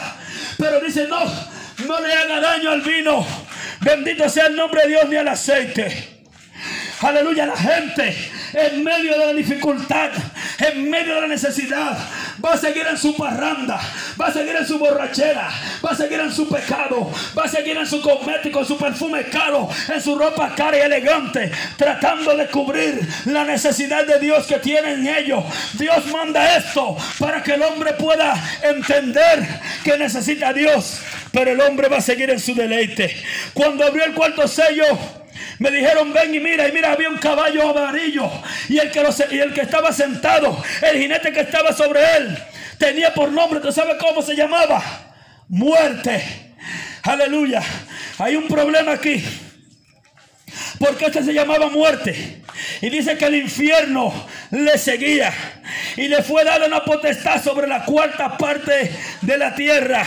Pero 0.58 0.78
dice, 0.80 1.08
no, 1.08 1.24
no 1.86 2.00
le 2.00 2.12
haga 2.12 2.40
daño 2.40 2.70
al 2.70 2.82
vino. 2.82 3.26
Bendito 3.80 4.28
sea 4.28 4.48
el 4.48 4.56
nombre 4.56 4.82
de 4.82 4.88
Dios 4.88 5.08
ni 5.08 5.16
al 5.16 5.28
aceite. 5.28 6.16
Aleluya, 7.00 7.46
la 7.46 7.56
gente 7.56 8.16
en 8.52 8.82
medio 8.82 9.18
de 9.18 9.26
la 9.26 9.32
dificultad, 9.32 10.10
en 10.58 10.88
medio 10.88 11.14
de 11.16 11.20
la 11.22 11.26
necesidad, 11.28 11.98
va 12.44 12.52
a 12.52 12.56
seguir 12.56 12.86
en 12.88 12.96
su 12.96 13.16
parranda, 13.16 13.80
va 14.20 14.26
a 14.26 14.32
seguir 14.32 14.56
en 14.56 14.66
su 14.66 14.78
borrachera, 14.78 15.48
va 15.84 15.90
a 15.90 15.96
seguir 15.96 16.20
en 16.20 16.32
su 16.32 16.48
pecado, 16.48 17.10
va 17.36 17.44
a 17.44 17.48
seguir 17.48 17.76
en 17.76 17.86
su 17.86 18.00
cosmético, 18.00 18.60
en 18.60 18.66
su 18.66 18.76
perfume 18.76 19.24
caro, 19.24 19.68
en 19.92 20.00
su 20.00 20.18
ropa 20.18 20.54
cara 20.54 20.76
y 20.78 20.80
elegante, 20.80 21.50
tratando 21.76 22.36
de 22.36 22.46
cubrir 22.48 23.06
la 23.26 23.44
necesidad 23.44 24.06
de 24.06 24.18
Dios 24.18 24.46
que 24.46 24.58
tiene 24.58 24.92
en 24.92 25.06
ellos. 25.06 25.44
Dios 25.74 26.06
manda 26.06 26.56
esto 26.56 26.96
para 27.18 27.42
que 27.42 27.54
el 27.54 27.62
hombre 27.62 27.94
pueda 27.94 28.34
entender 28.62 29.46
que 29.84 29.96
necesita 29.96 30.48
a 30.48 30.52
Dios, 30.52 31.00
pero 31.32 31.52
el 31.52 31.60
hombre 31.60 31.88
va 31.88 31.98
a 31.98 32.02
seguir 32.02 32.30
en 32.30 32.40
su 32.40 32.54
deleite. 32.54 33.16
Cuando 33.54 33.84
abrió 33.84 34.04
el 34.04 34.14
cuarto 34.14 34.46
sello, 34.46 34.84
me 35.58 35.70
dijeron, 35.70 36.12
ven 36.12 36.34
y 36.34 36.40
mira, 36.40 36.68
y 36.68 36.72
mira, 36.72 36.92
había 36.92 37.08
un 37.08 37.18
caballo 37.18 37.70
amarillo. 37.70 38.30
Y 38.68 38.78
el 38.78 38.90
que, 38.90 39.04
y 39.30 39.38
el 39.38 39.52
que 39.52 39.62
estaba 39.62 39.92
sentado, 39.92 40.62
el 40.82 40.98
jinete 40.98 41.32
que 41.32 41.40
estaba 41.40 41.72
sobre 41.72 42.00
él, 42.16 42.38
tenía 42.78 43.14
por 43.14 43.30
nombre, 43.30 43.60
¿tú 43.60 43.72
sabes 43.72 43.96
cómo 43.98 44.22
se 44.22 44.34
llamaba? 44.34 44.82
Muerte. 45.48 46.54
Aleluya. 47.02 47.62
Hay 48.18 48.36
un 48.36 48.48
problema 48.48 48.92
aquí. 48.92 49.24
Porque 50.78 51.06
este 51.06 51.22
se 51.22 51.32
llamaba 51.32 51.68
muerte. 51.68 52.42
Y 52.80 52.90
dice 52.90 53.16
que 53.16 53.26
el 53.26 53.36
infierno 53.36 54.12
le 54.50 54.76
seguía. 54.78 55.32
Y 55.96 56.08
le 56.08 56.22
fue 56.22 56.44
dada 56.44 56.66
una 56.66 56.84
potestad 56.84 57.42
sobre 57.42 57.66
la 57.66 57.84
cuarta 57.84 58.36
parte 58.36 58.92
de 59.22 59.38
la 59.38 59.54
tierra 59.54 60.06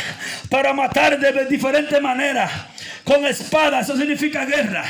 para 0.50 0.74
matar 0.74 1.20
de 1.20 1.46
diferentes 1.46 2.00
maneras. 2.02 2.52
Con 3.10 3.26
espada, 3.26 3.80
eso 3.80 3.98
significa 3.98 4.46
guerra 4.46 4.86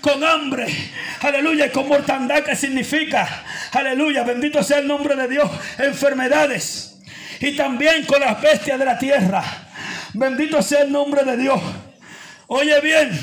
con 0.00 0.22
hambre, 0.22 0.72
aleluya, 1.20 1.72
con 1.72 1.88
mortandad 1.88 2.44
que 2.44 2.54
significa, 2.54 3.42
aleluya, 3.72 4.22
bendito 4.22 4.62
sea 4.62 4.78
el 4.78 4.86
nombre 4.86 5.16
de 5.16 5.26
Dios, 5.26 5.50
enfermedades 5.76 7.00
y 7.40 7.56
también 7.56 8.04
con 8.04 8.20
las 8.20 8.40
bestias 8.40 8.78
de 8.78 8.84
la 8.84 8.96
tierra, 8.96 9.42
bendito 10.14 10.62
sea 10.62 10.82
el 10.82 10.92
nombre 10.92 11.24
de 11.24 11.36
Dios. 11.36 11.60
Oye 12.46 12.80
bien, 12.82 13.20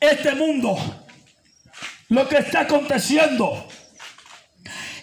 este 0.00 0.34
mundo, 0.34 1.06
lo 2.08 2.26
que 2.26 2.38
está 2.38 2.60
aconteciendo 2.60 3.68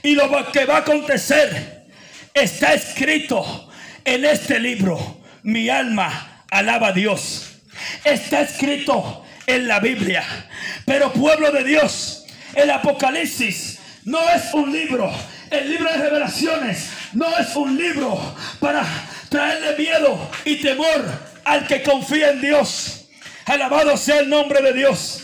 y 0.01 0.15
lo 0.15 0.51
que 0.51 0.65
va 0.65 0.77
a 0.77 0.79
acontecer 0.79 1.85
está 2.33 2.73
escrito 2.73 3.69
en 4.03 4.25
este 4.25 4.59
libro. 4.59 5.21
Mi 5.43 5.69
alma 5.69 6.45
alaba 6.49 6.87
a 6.87 6.93
Dios. 6.93 7.44
Está 8.03 8.41
escrito 8.41 9.25
en 9.47 9.67
la 9.67 9.79
Biblia. 9.79 10.23
Pero 10.85 11.11
pueblo 11.13 11.51
de 11.51 11.63
Dios, 11.63 12.25
el 12.53 12.69
Apocalipsis 12.71 13.79
no 14.05 14.19
es 14.29 14.53
un 14.53 14.71
libro. 14.71 15.11
El 15.49 15.69
libro 15.69 15.91
de 15.91 15.97
revelaciones 15.97 16.89
no 17.13 17.27
es 17.37 17.55
un 17.55 17.77
libro 17.77 18.35
para 18.59 18.83
traerle 19.29 19.75
miedo 19.77 20.31
y 20.43 20.55
temor 20.57 21.05
al 21.43 21.67
que 21.67 21.83
confía 21.83 22.31
en 22.31 22.41
Dios. 22.41 23.07
Alabado 23.45 23.95
sea 23.95 24.19
el 24.19 24.29
nombre 24.29 24.61
de 24.61 24.73
Dios. 24.73 25.21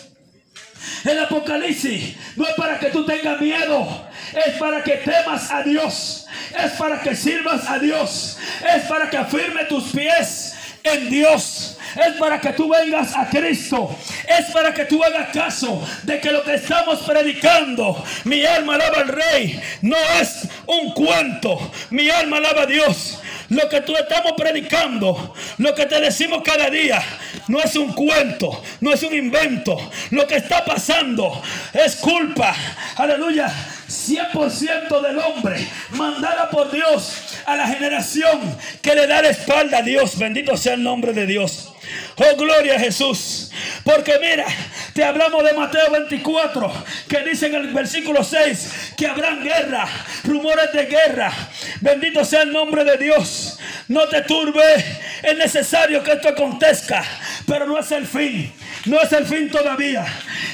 El 1.04 1.20
Apocalipsis 1.20 2.16
no 2.36 2.48
es 2.48 2.54
para 2.56 2.80
que 2.80 2.88
tú 2.88 3.06
tengas 3.06 3.40
miedo, 3.40 4.08
es 4.46 4.56
para 4.58 4.84
que 4.84 4.98
temas 4.98 5.52
a 5.52 5.64
Dios, 5.64 6.28
es 6.58 6.72
para 6.74 7.02
que 7.02 7.16
sirvas 7.16 7.68
a 7.68 7.80
Dios, 7.80 8.38
es 8.76 8.84
para 8.84 9.10
que 9.10 9.18
afirme 9.18 9.66
tus 9.66 9.92
pies 9.92 10.56
en 10.84 11.10
Dios 11.10 11.71
es 11.96 12.14
para 12.18 12.40
que 12.40 12.54
tú 12.54 12.70
vengas 12.70 13.16
a 13.16 13.30
Cristo. 13.30 13.96
Es 14.28 14.52
para 14.52 14.74
que 14.74 14.86
tú 14.86 15.04
hagas 15.04 15.30
caso 15.30 15.86
de 16.04 16.20
que 16.20 16.32
lo 16.32 16.44
que 16.44 16.56
estamos 16.56 17.00
predicando, 17.00 18.04
mi 18.26 18.46
alma 18.46 18.76
alaba 18.76 19.00
al 19.00 19.08
Rey, 19.08 19.62
no 19.82 19.98
es 20.20 20.48
un 20.68 20.94
cuento. 20.94 21.72
Mi 21.90 22.10
alma 22.10 22.38
alaba 22.38 22.64
a 22.64 22.66
Dios. 22.66 23.20
Lo 23.50 23.68
que 23.68 23.82
tú 23.82 23.94
estamos 23.98 24.32
predicando, 24.38 25.34
lo 25.58 25.76
que 25.76 25.86
te 25.86 26.00
decimos 26.00 26.42
cada 26.42 26.70
día, 26.70 27.02
no 27.50 27.60
es 27.60 27.76
un 27.76 27.92
cuento, 27.92 28.64
no 28.80 28.94
es 28.94 29.04
un 29.04 29.14
invento. 29.14 29.78
Lo 30.12 30.26
que 30.26 30.38
está 30.38 30.64
pasando 30.64 31.42
es 31.74 31.98
culpa, 31.98 32.56
aleluya, 32.96 33.54
100% 33.92 35.02
del 35.02 35.20
hombre, 35.20 35.68
mandada 35.92 36.50
por 36.50 36.72
Dios 36.72 37.38
a 37.46 37.56
la 37.56 37.68
generación 37.68 38.40
que 38.82 38.96
le 38.96 39.06
da 39.06 39.22
la 39.22 39.30
espalda 39.30 39.80
a 39.80 39.82
Dios. 39.82 40.18
Bendito 40.18 40.56
sea 40.56 40.74
el 40.76 40.84
nombre 40.84 41.14
de 41.14 41.26
Dios. 41.26 41.74
Oh, 42.16 42.36
gloria 42.38 42.76
a 42.76 42.80
Jesús. 42.80 43.52
Porque 43.84 44.18
mira, 44.20 44.46
te 44.94 45.04
hablamos 45.04 45.44
de 45.44 45.54
Mateo 45.54 45.92
24, 45.92 46.72
que 47.10 47.20
dice 47.20 47.48
en 47.48 47.56
el 47.56 47.68
versículo 47.74 48.24
6 48.24 48.94
que 48.98 49.08
habrán 49.08 49.44
guerra, 49.44 49.88
rumores 50.24 50.72
de 50.72 50.86
guerra. 50.86 51.34
Bendito 51.82 52.24
sea 52.24 52.44
el 52.44 52.54
nombre 52.54 52.84
de 52.84 52.98
Dios. 52.98 53.58
No 53.88 54.08
te 54.08 54.22
turbe, 54.22 54.62
es 55.24 55.38
necesario 55.38 56.04
que 56.04 56.14
esto 56.14 56.30
acontezca, 56.30 57.04
pero 57.46 57.66
no 57.66 57.78
es 57.78 57.92
el 57.92 58.08
fin. 58.08 58.54
No 58.86 59.00
es 59.00 59.12
el 59.12 59.26
fin 59.26 59.50
todavía. 59.50 60.06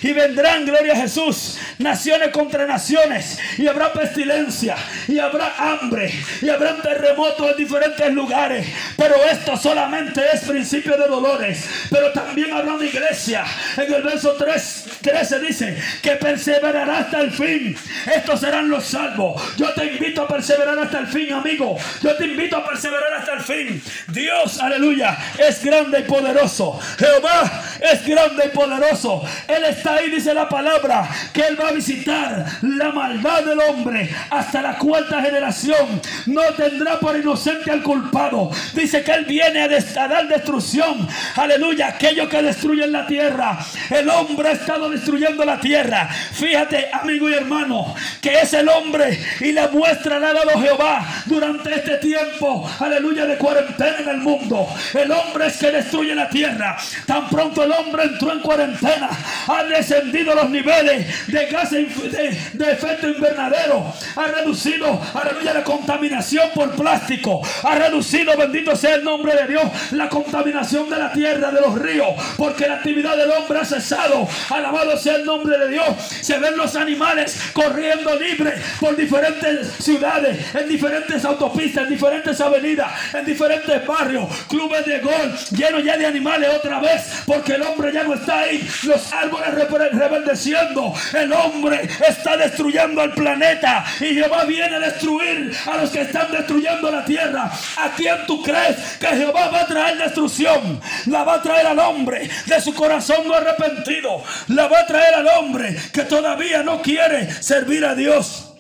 Y 0.01 0.11
vendrán, 0.11 0.65
gloria 0.65 0.93
a 0.93 0.97
Jesús, 0.97 1.57
naciones 1.79 2.29
contra 2.29 2.65
naciones. 2.65 3.39
Y 3.57 3.67
habrá 3.67 3.93
pestilencia. 3.93 4.75
Y 5.07 5.17
habrá 5.19 5.53
hambre. 5.57 6.13
Y 6.41 6.49
habrá 6.49 6.75
terremotos 6.81 7.51
en 7.51 7.57
diferentes 7.57 8.13
lugares. 8.13 8.67
Pero 8.97 9.15
esto 9.31 9.55
solamente 9.55 10.21
es 10.33 10.41
principio 10.41 10.97
de 10.97 11.07
dolores. 11.07 11.65
Pero 11.89 12.11
también 12.11 12.53
habrá 12.53 12.73
una 12.73 12.85
iglesia. 12.85 13.45
En 13.77 13.93
el 13.93 14.03
verso 14.03 14.33
3, 14.33 14.85
13 15.01 15.39
dice 15.39 15.77
que 16.01 16.11
perseverará 16.11 16.99
hasta 16.99 17.21
el 17.21 17.31
fin. 17.31 17.75
Estos 18.13 18.41
serán 18.41 18.69
los 18.69 18.83
salvos. 18.83 19.41
Yo 19.57 19.73
te 19.73 19.85
invito 19.85 20.23
a 20.23 20.27
perseverar 20.27 20.77
hasta 20.77 20.99
el 20.99 21.07
fin, 21.07 21.31
amigo. 21.31 21.77
Yo 22.01 22.15
te 22.15 22.25
invito 22.25 22.57
a 22.57 22.67
perseverar 22.67 23.13
hasta 23.13 23.33
el 23.33 23.41
fin. 23.41 23.81
Dios, 24.07 24.59
aleluya, 24.59 25.17
es 25.37 25.63
grande 25.63 25.99
y 25.99 26.03
poderoso. 26.03 26.79
Jehová 26.97 27.63
es 27.81 28.05
grande 28.05 28.43
y 28.45 28.55
poderoso. 28.55 29.23
Él 29.47 29.63
está 29.65 29.95
ahí, 29.95 30.09
dice 30.09 30.33
la 30.33 30.47
palabra, 30.49 31.07
que 31.33 31.41
Él 31.41 31.59
va 31.59 31.69
a 31.69 31.71
visitar 31.71 32.45
la 32.61 32.91
maldad 32.91 33.43
del 33.43 33.59
hombre 33.59 34.09
hasta 34.29 34.61
la 34.61 34.77
cuarta 34.77 35.21
generación. 35.21 36.01
No 36.27 36.41
tendrá 36.55 36.99
por 36.99 37.17
inocente 37.17 37.71
al 37.71 37.83
culpado. 37.83 38.51
Dice 38.73 39.03
que 39.03 39.11
Él 39.11 39.25
viene 39.25 39.61
a, 39.61 39.67
dar 40.07 40.27
destrucción. 40.27 41.07
Aleluya, 41.35 41.87
aquello 41.87 42.27
que 42.27 42.41
destruyen 42.41 42.91
la 42.91 43.05
tierra. 43.05 43.59
El 43.89 44.09
hombre 44.09 44.49
ha 44.49 44.53
estado 44.53 44.89
destruyendo 44.89 45.45
la 45.45 45.59
tierra. 45.59 46.07
Fíjate, 46.07 46.89
amigo 46.91 47.29
y 47.29 47.33
hermano, 47.33 47.95
que 48.21 48.39
es 48.41 48.53
el 48.53 48.69
hombre 48.69 49.19
y 49.39 49.51
la 49.51 49.67
muestra 49.67 50.19
la 50.19 50.29
ha 50.29 50.33
dado 50.33 50.59
Jehová 50.59 51.05
durante 51.25 51.75
este 51.75 51.97
tiempo. 51.97 52.69
Aleluya, 52.79 53.25
de 53.25 53.37
cuarentena 53.37 53.97
en 53.99 54.09
el 54.09 54.17
mundo. 54.17 54.67
El 54.93 55.11
hombre 55.11 55.47
es 55.47 55.57
que 55.57 55.71
destruye 55.71 56.15
la 56.15 56.29
tierra. 56.29 56.77
Tan 57.05 57.29
pronto 57.29 57.66
el 57.67 57.73
hombre 57.73 58.03
entró 58.03 58.31
en 58.31 58.39
cuarentena, 58.39 59.09
han 59.47 59.69
descendido 59.69 60.33
los 60.33 60.49
niveles 60.49 61.27
de 61.27 61.45
gases 61.47 62.11
de, 62.53 62.71
efecto 62.71 63.07
invernadero. 63.09 63.93
Ha 64.15 64.27
reducido, 64.27 64.99
aleluya, 65.13 65.53
la 65.53 65.63
contaminación 65.63 66.49
por 66.53 66.71
plástico. 66.75 67.41
Ha 67.63 67.75
reducido, 67.75 68.35
bendito 68.37 68.75
sea 68.75 68.95
el 68.95 69.03
nombre 69.03 69.35
de 69.35 69.47
Dios, 69.47 69.63
la 69.91 70.09
contaminación 70.09 70.89
de 70.89 70.97
la 70.97 71.11
tierra, 71.11 71.51
de 71.51 71.61
los 71.61 71.77
ríos. 71.77 72.09
Porque 72.37 72.67
la 72.67 72.75
actividad 72.75 73.15
del 73.17 73.31
hombre 73.31 73.59
ha 73.59 73.65
cesado. 73.65 74.27
Alabado 74.49 74.97
sea 74.97 75.15
el 75.15 75.25
nombre 75.25 75.57
de 75.57 75.69
Dios. 75.69 75.87
Se 76.21 76.37
ven 76.39 76.57
los 76.57 76.75
animales 76.75 77.39
corriendo 77.53 78.15
libres 78.15 78.61
por 78.79 78.95
diferentes 78.95 79.67
ciudades, 79.79 80.55
en 80.55 80.67
diferentes 80.67 81.23
autopistas, 81.25 81.83
en 81.83 81.89
diferentes 81.89 82.39
avenidas, 82.41 82.91
en 83.13 83.25
diferentes 83.25 83.85
barrios, 83.85 84.27
clubes 84.47 84.85
de 84.85 84.99
gol, 84.99 85.33
llenos 85.51 85.83
ya 85.83 85.97
de 85.97 86.05
animales 86.05 86.49
otra 86.55 86.79
vez, 86.79 87.23
porque 87.25 87.56
el 87.57 87.63
hombre 87.63 87.91
ya 87.91 88.03
no 88.03 88.13
está 88.13 88.39
ahí. 88.41 88.67
Los 88.83 89.11
árboles 89.11 89.53
rebeldeciendo. 89.93 90.93
El 91.13 91.33
hombre 91.33 91.89
está 92.07 92.37
destruyendo 92.37 93.03
el 93.03 93.11
planeta 93.11 93.83
y 93.99 94.13
Jehová 94.13 94.45
viene 94.45 94.75
a 94.75 94.79
destruir 94.79 95.55
a 95.65 95.77
los 95.77 95.89
que 95.89 96.01
están 96.01 96.31
destruyendo 96.31 96.91
la 96.91 97.03
tierra. 97.03 97.51
¿A 97.77 97.89
quién 97.95 98.25
tú 98.25 98.41
crees 98.41 98.97
que 98.99 99.07
Jehová 99.07 99.49
va 99.49 99.61
a 99.61 99.67
traer 99.67 99.97
destrucción? 99.97 100.79
La 101.07 101.23
va 101.23 101.35
a 101.35 101.41
traer 101.41 101.67
al 101.67 101.79
hombre 101.79 102.29
de 102.45 102.61
su 102.61 102.73
corazón 102.73 103.27
no 103.27 103.33
arrepentido. 103.33 104.23
La 104.49 104.67
va 104.67 104.81
a 104.81 104.85
traer 104.85 105.15
al 105.15 105.27
hombre 105.27 105.75
que 105.91 106.03
todavía 106.03 106.63
no 106.63 106.81
quiere 106.81 107.31
servir 107.31 107.85
a 107.85 107.95
Dios. 107.95 108.53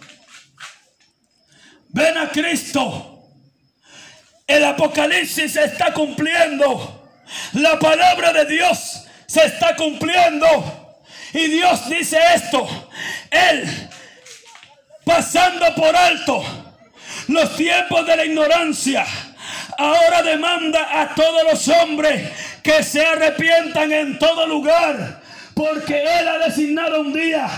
Ven 1.89 2.17
a 2.17 2.29
Cristo. 2.29 3.13
El 4.47 4.63
Apocalipsis 4.63 5.53
se 5.53 5.65
está 5.65 5.93
cumpliendo. 5.93 7.06
La 7.53 7.77
palabra 7.79 8.33
de 8.33 8.45
Dios 8.45 9.03
se 9.25 9.45
está 9.45 9.75
cumpliendo. 9.75 10.47
Y 11.33 11.47
Dios 11.47 11.89
dice 11.89 12.17
esto. 12.35 12.67
Él, 13.29 13.89
pasando 15.03 15.73
por 15.75 15.95
alto 15.95 16.43
los 17.27 17.55
tiempos 17.55 18.05
de 18.05 18.15
la 18.15 18.25
ignorancia, 18.25 19.05
ahora 19.77 20.23
demanda 20.23 21.01
a 21.01 21.13
todos 21.13 21.43
los 21.43 21.67
hombres 21.67 22.31
que 22.63 22.83
se 22.83 23.05
arrepientan 23.05 23.91
en 23.91 24.19
todo 24.19 24.47
lugar 24.47 25.21
porque 25.53 26.01
Él 26.01 26.27
ha 26.27 26.37
designado 26.37 27.01
un 27.01 27.13
día 27.13 27.49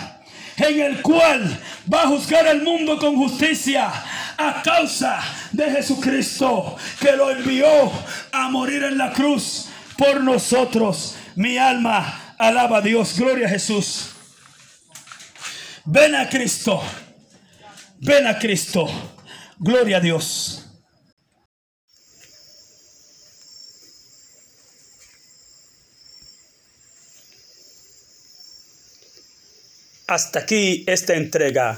en 0.58 0.80
el 0.80 1.02
cual 1.02 1.60
va 1.92 2.04
a 2.04 2.08
juzgar 2.08 2.48
el 2.48 2.62
mundo 2.62 2.98
con 2.98 3.16
justicia 3.16 3.92
a 4.40 4.62
causa 4.64 5.20
de 5.52 5.70
Jesucristo 5.70 6.78
que 7.02 7.12
lo 7.12 7.30
envió 7.30 7.92
a 8.32 8.50
morir 8.50 8.84
en 8.84 8.98
la 8.98 9.12
cruz 9.12 9.66
por 9.98 10.24
nosotros. 10.24 11.16
Mi 11.36 11.58
alma 11.58 12.36
alaba 12.38 12.78
a 12.78 12.82
Dios, 12.82 13.20
gloria 13.20 13.48
a 13.48 13.50
Jesús. 13.50 14.12
Ven 15.84 16.16
a 16.16 16.30
Cristo, 16.30 16.82
ven 18.00 18.28
a 18.28 18.40
Cristo, 18.40 18.88
gloria 19.58 19.98
a 19.98 20.00
Dios. 20.00 20.66
Hasta 30.08 30.40
aquí 30.40 30.86
esta 30.88 31.14
entrega. 31.16 31.78